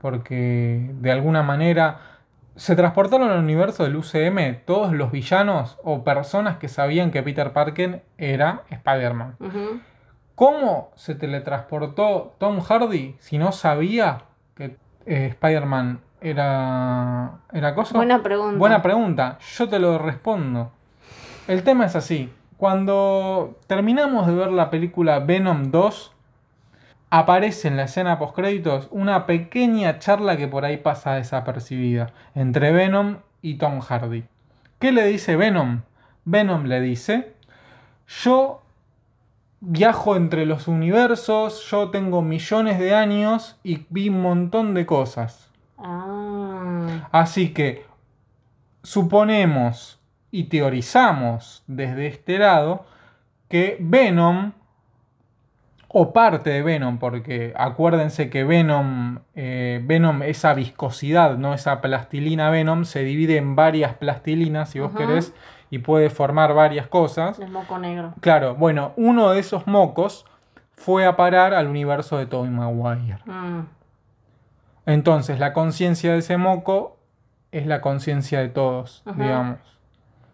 [0.00, 2.11] porque de alguna manera
[2.56, 7.52] se transportaron al universo del UCM todos los villanos o personas que sabían que Peter
[7.52, 9.36] Parker era Spider-Man.
[10.34, 14.22] ¿Cómo se teletransportó Tom Hardy si no sabía
[14.54, 14.76] que
[15.06, 17.96] eh, Spider-Man era, era cosa?
[17.96, 18.58] buena pregunta.
[18.58, 20.72] Buena pregunta, yo te lo respondo.
[21.48, 22.32] El tema es así.
[22.56, 26.12] Cuando terminamos de ver la película Venom 2,
[27.14, 33.18] aparece en la escena postcréditos una pequeña charla que por ahí pasa desapercibida entre Venom
[33.42, 34.24] y Tom Hardy.
[34.78, 35.82] ¿Qué le dice Venom?
[36.24, 37.34] Venom le dice,
[38.24, 38.62] yo
[39.60, 45.50] viajo entre los universos, yo tengo millones de años y vi un montón de cosas.
[45.76, 47.84] Ah, Así que
[48.82, 50.00] suponemos
[50.30, 52.86] y teorizamos desde este lado
[53.50, 54.52] que Venom,
[55.92, 62.48] o parte de Venom, porque acuérdense que Venom, eh, Venom, esa viscosidad, no esa plastilina
[62.50, 65.34] Venom, se divide en varias plastilinas, si vos querés,
[65.70, 67.38] y puede formar varias cosas.
[67.38, 68.14] el moco negro.
[68.20, 70.24] Claro, bueno, uno de esos mocos
[70.76, 73.18] fue a parar al universo de Tobey Maguire.
[73.26, 73.60] Mm,
[74.86, 76.96] Entonces, la conciencia de ese moco
[77.52, 79.58] es la conciencia de todos, digamos.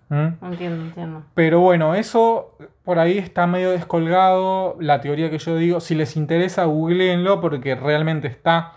[0.08, 0.42] ¿Mm?
[0.42, 1.22] entiendo, entiendo.
[1.34, 4.76] Pero bueno, eso por ahí está medio descolgado.
[4.80, 8.72] La teoría que yo digo, si les interesa, googleenlo porque realmente está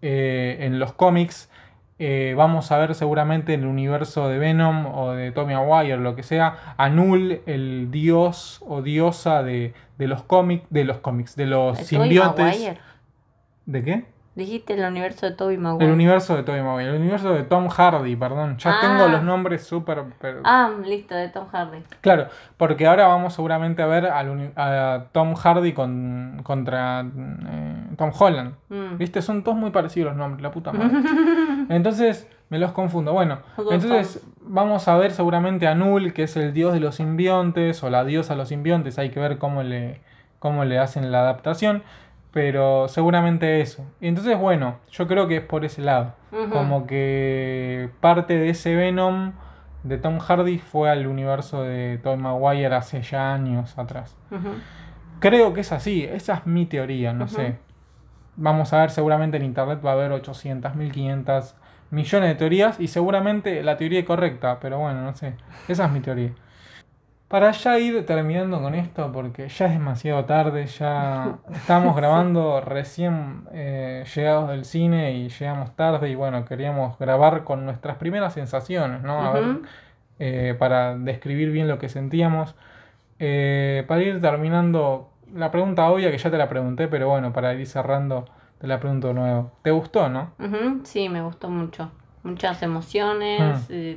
[0.00, 1.48] eh, en los cómics.
[1.98, 6.16] Eh, vamos a ver seguramente en el universo de Venom o de Tommy Maguire, lo
[6.16, 11.36] que sea, a Null, el dios o diosa de, de los cómics, de los cómics,
[11.36, 12.76] de los ¿De Tobey simbiontes.
[13.66, 14.04] ¿De qué?
[14.34, 15.84] Dijiste el universo de Toby Maguire.
[15.84, 18.56] El universo de Tobey Maguire, el universo de Tom Hardy, perdón.
[18.56, 18.78] Ya Ah.
[18.80, 20.04] tengo los nombres súper...
[20.20, 21.82] pero- Ah, listo, de Tom Hardy.
[22.00, 28.10] Claro, porque ahora vamos seguramente a ver al a Tom Hardy con, contra eh, Tom
[28.18, 28.54] Holland.
[28.70, 28.96] Mm.
[28.96, 29.20] ¿Viste?
[29.20, 30.96] Son todos muy parecidos los nombres, la puta madre.
[31.68, 33.12] Entonces me los confundo.
[33.12, 33.38] Bueno,
[33.70, 37.90] entonces vamos a ver seguramente a Null, que es el dios de los simbiontes, o
[37.90, 38.98] la diosa de los simbiontes.
[38.98, 40.00] Hay que ver cómo le,
[40.38, 41.82] cómo le hacen la adaptación.
[42.32, 43.84] Pero seguramente eso.
[44.00, 46.14] Y entonces, bueno, yo creo que es por ese lado.
[46.50, 49.32] Como que parte de ese Venom
[49.82, 54.16] de Tom Hardy fue al universo de Tom Maguire hace ya años atrás.
[55.20, 57.58] Creo que es así, esa es mi teoría, no sé.
[58.36, 61.54] Vamos a ver, seguramente en internet va a haber 800, 1500
[61.90, 65.34] millones de teorías y seguramente la teoría es correcta, pero bueno, no sé.
[65.68, 66.30] Esa es mi teoría.
[67.32, 73.44] Para ya ir terminando con esto, porque ya es demasiado tarde, ya estamos grabando recién
[73.54, 79.00] eh, llegados del cine y llegamos tarde y bueno, queríamos grabar con nuestras primeras sensaciones,
[79.00, 79.24] ¿no?
[79.24, 79.62] A ver, Ujú.
[80.18, 82.54] eh, para describir bien lo que sentíamos.
[83.18, 87.54] Eh, para ir terminando, la pregunta obvia que ya te la pregunté, pero bueno, para
[87.54, 88.26] ir cerrando,
[88.58, 89.52] te la pregunto de nuevo.
[89.62, 90.32] ¿Te gustó, no?
[90.38, 91.90] Ujú, Sí, me gustó mucho.
[92.24, 93.96] Muchas emociones, eh,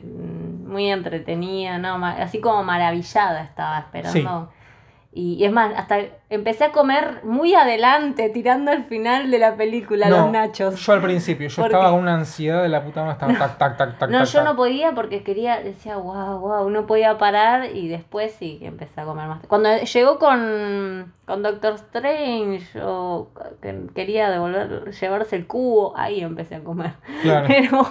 [0.76, 2.06] muy entretenida, ¿no?
[2.06, 4.52] Así como maravillada estaba esperando.
[5.18, 5.97] Y es más, hasta
[6.30, 10.76] empecé a comer muy adelante, tirando al final de la película No, los nachos.
[10.86, 13.57] Yo al principio, yo ¿Por estaba con una ansiedad de la puta madre, estaba tac,
[13.57, 14.09] tac, tac, tac.
[14.09, 14.47] No, tac, yo tac.
[14.49, 19.05] no podía porque quería, decía, wow, wow, no podía parar y después sí empecé a
[19.05, 19.39] comer más.
[19.47, 23.30] Cuando llegó con, con Doctor Strange o
[23.61, 26.91] que quería devolver, llevarse el cubo, ahí empecé a comer.
[27.22, 27.47] Claro.
[27.47, 27.88] Pero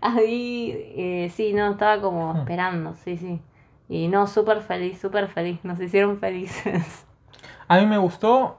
[0.00, 2.38] ahí eh, sí, no, estaba como Hmm.
[2.38, 3.40] esperando, sí, sí.
[3.88, 7.06] Y no, súper feliz, súper feliz, nos hicieron felices.
[7.68, 8.58] A mí me gustó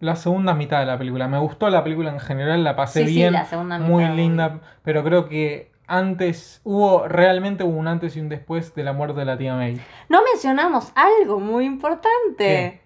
[0.00, 1.28] la segunda mitad de la película.
[1.28, 4.04] Me gustó la película en general, la pasé Sí, sí, bien, la segunda mitad, muy
[4.08, 8.92] linda, pero creo que antes hubo realmente hubo un antes y un después de la
[8.92, 9.80] muerte de la tía May.
[10.08, 12.38] No mencionamos algo muy importante.
[12.38, 12.83] ¿Qué?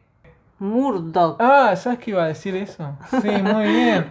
[0.59, 1.37] Murdoch.
[1.41, 2.97] Ah, ¿sabes que iba a decir eso?
[3.23, 4.07] Sí, muy bien.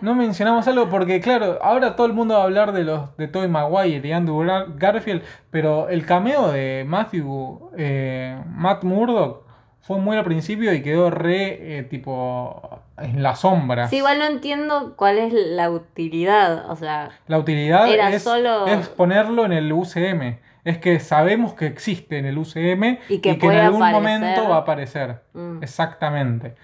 [0.00, 3.28] No mencionamos algo porque, claro, ahora todo el mundo va a hablar de los de
[3.28, 9.44] Tobey Maguire y Andrew Gar- Garfield, pero el cameo de Matthew, eh, Matt Murdock,
[9.82, 13.88] fue muy al principio y quedó re, eh, tipo, en la sombra.
[13.88, 16.70] Sí, igual no entiendo cuál es la utilidad.
[16.70, 20.38] O sea, La utilidad Era es, solo- es ponerlo en el UCM.
[20.64, 23.92] Es que sabemos que existe en el UCM Y que en algún aparecer.
[24.20, 25.22] momento va a aparecer.
[25.32, 26.54] mm, Exactamente.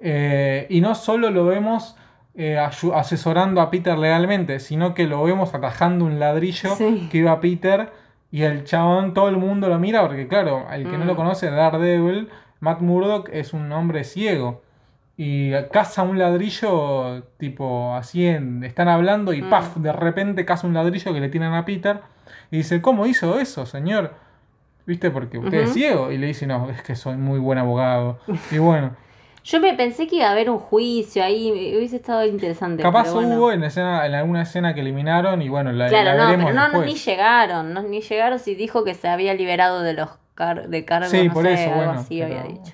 [0.00, 1.96] Eh, y no solo lo vemos
[2.34, 7.08] eh, asesorando a Peter legalmente, sino que lo vemos atajando un ladrillo Sí.
[7.12, 7.92] que iba a Peter
[8.30, 11.08] y el chabón, todo el mundo lo mira, porque claro, el que no Mm.
[11.08, 12.30] lo conoce, Daredevil,
[12.60, 14.62] Matt Murdock es un hombre ciego.
[15.24, 19.50] Y caza un ladrillo, tipo así, en- están hablando y Mm.
[19.50, 19.76] ¡paf!
[19.76, 22.00] De repente caza un ladrillo que le tiran a Peter.
[22.50, 24.14] Y dice, ¿cómo hizo eso, señor?
[24.84, 25.10] ¿Viste?
[25.12, 26.10] Porque usted es ciego.
[26.10, 28.18] Y le dice, no, es que soy muy buen abogado.
[28.50, 28.96] Y bueno,
[29.44, 32.82] Yo me pensé que iba a haber un juicio ahí, hubiese estado interesante.
[32.82, 33.36] capaz pero bueno.
[33.36, 36.46] hubo en, escena, en alguna escena que eliminaron y bueno, la, Claro, la no, veremos
[36.52, 39.94] pero no, no, ni llegaron, no, ni llegaron si dijo que se había liberado de
[39.94, 42.72] los car de cargos, Sí, no por sé, eso, algo bueno, así había dicho.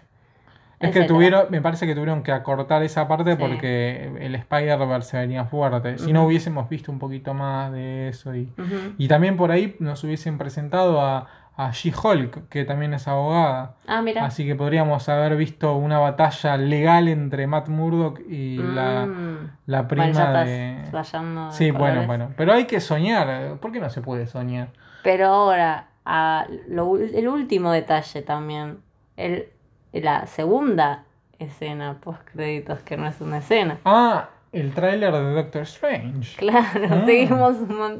[0.81, 3.37] Es que tuvieron, me parece que tuvieron que acortar esa parte Sí.
[3.39, 5.99] porque el Spider-Verse venía fuerte.
[5.99, 8.53] Si no hubiésemos visto un poquito más de eso y,
[8.97, 11.26] y también por ahí nos hubiesen presentado a,
[11.57, 13.74] a She-Hulk, que también es abogada.
[13.89, 14.24] Ah, mira.
[14.24, 19.51] Así que podríamos haber visto una batalla legal entre Matt Murdock y la, Mm.
[19.66, 21.49] la prima Bueno, ya estás de...
[21.51, 22.07] Sí, bueno, colores.
[22.07, 22.31] bueno.
[22.37, 23.57] Pero hay que soñar.
[23.59, 24.68] ¿Por qué no se puede soñar?
[25.03, 28.79] Pero ahora, a lo el último detalle también,
[29.16, 29.49] el,
[29.93, 31.05] la segunda
[31.39, 33.78] escena post créditos, que no es una escena.
[33.84, 36.36] Ah, el tráiler de Doctor Strange.
[36.36, 37.07] Claro, Mm.
[37.07, 37.57] seguimos,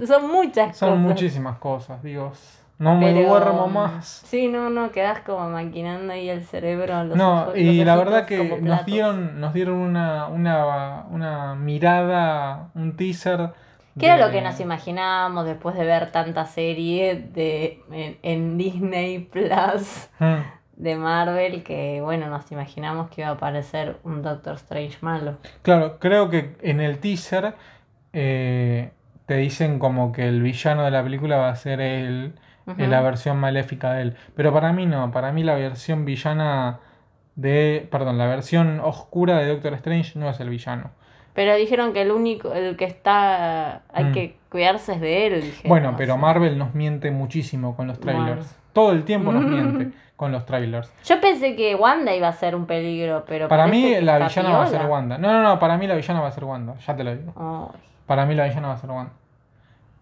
[0.07, 1.05] son muchas Son cosas.
[1.05, 2.55] muchísimas cosas, Dios.
[2.79, 4.07] No me duermo más.
[4.27, 7.03] Sí, no, no, quedas como maquinando ahí el cerebro.
[7.05, 11.55] Los No, ojos- y los la verdad que nos dieron, nos dieron una, una, una
[11.57, 13.51] mirada, un teaser.
[13.99, 19.19] ¿Qué era lo que nos imaginábamos después de ver tanta serie de, en, en Disney
[19.19, 20.37] Plus Mm,
[20.79, 21.63] de Marvel?
[21.63, 25.37] Que bueno, nos imaginamos que iba a aparecer un Doctor Strange malo.
[25.63, 27.55] Claro, creo que en el teaser
[28.13, 28.91] eh,
[29.27, 32.33] te dicen como que el villano de la película va a ser él,
[32.79, 34.17] eh, la versión maléfica de él.
[34.35, 36.81] Pero para mí no, para mí la versión villana
[37.35, 40.91] de, perdón, la versión oscura de Doctor Strange no es el villano.
[41.35, 44.13] Pero dijeron que el único, el que está, hay Mm.
[44.13, 45.35] que cuidarse es de él.
[45.43, 46.21] dijeron, Bueno, o pero sea.
[46.21, 48.39] Marvel nos miente muchísimo con los trailers.
[48.47, 48.53] Bueno.
[48.73, 50.93] Todo el tiempo nos miente con los trailers.
[51.05, 54.65] Yo pensé que Wanda iba a ser un peligro, pero Para mí la villana va
[54.65, 54.85] a ser.
[54.87, 55.17] Wanda.
[55.17, 57.73] No, no, no, para mí la villana va a ser Wanda, ya te lo digo.
[58.05, 59.13] Para mí la villana va a ser Wanda.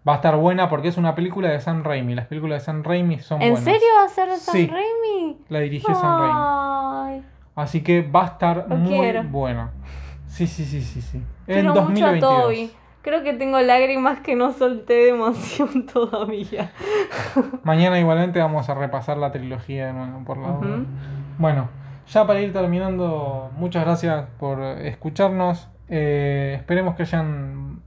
[0.07, 2.15] Va a estar buena porque es una película de Sam Raimi.
[2.15, 3.63] Las películas de Sam Raimi son ¿En buenas.
[3.63, 4.67] serio va a ser de Sam Sí.
[4.67, 5.37] Raimi?
[5.49, 7.23] La dirigió Sam Raimi.
[7.55, 9.23] Así que va a estar Lo muy quiero.
[9.23, 9.71] buena.
[10.25, 11.17] Sí, sí, sí, sí, sí.
[11.17, 12.41] En quiero mucho a 2022.
[12.43, 12.71] Toby.
[13.07, 16.73] Creo que tengo lágrimas que no solté de emoción todavía.
[17.63, 20.85] Mañana igualmente vamos a repasar la trilogía de nuevo por la Ujú.
[21.37, 21.69] Bueno,
[22.09, 25.69] ya para ir terminando, muchas gracias por escucharnos.
[25.87, 27.79] Eh, esperemos que hayan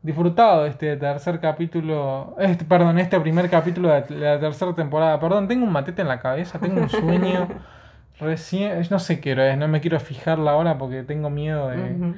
[0.00, 5.20] disfrutado este tercer capítulo, este, perdón, este primer capítulo de la tercera temporada.
[5.20, 7.48] Perdón, tengo un matete en la cabeza, tengo un sueño.
[8.18, 11.68] Recién, no sé qué hora es, no me quiero fijar la hora porque tengo miedo
[11.68, 12.14] de.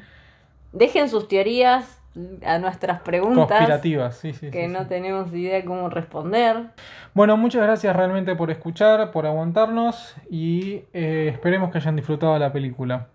[0.72, 1.95] Dejen sus teorías
[2.44, 3.46] a nuestras preguntas.
[3.48, 4.16] conspirativas.
[4.16, 4.86] Sí, sí, Que sí, no sí.
[4.88, 6.68] tenemos idea cómo responder.
[7.14, 12.52] Bueno, muchas gracias realmente por escuchar, por aguantarnos y eh, esperemos que hayan disfrutado la
[12.52, 13.08] película.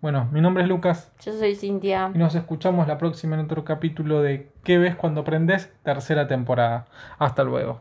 [0.00, 2.10] Bueno, mi nombre es Lucas Yo soy Cintia.
[2.14, 5.70] y nos escuchamos la próxima en otro capítulo de ¿Qué ves cuando prendes?
[5.82, 6.86] Tercera temporada.
[7.18, 7.80] Hasta luego.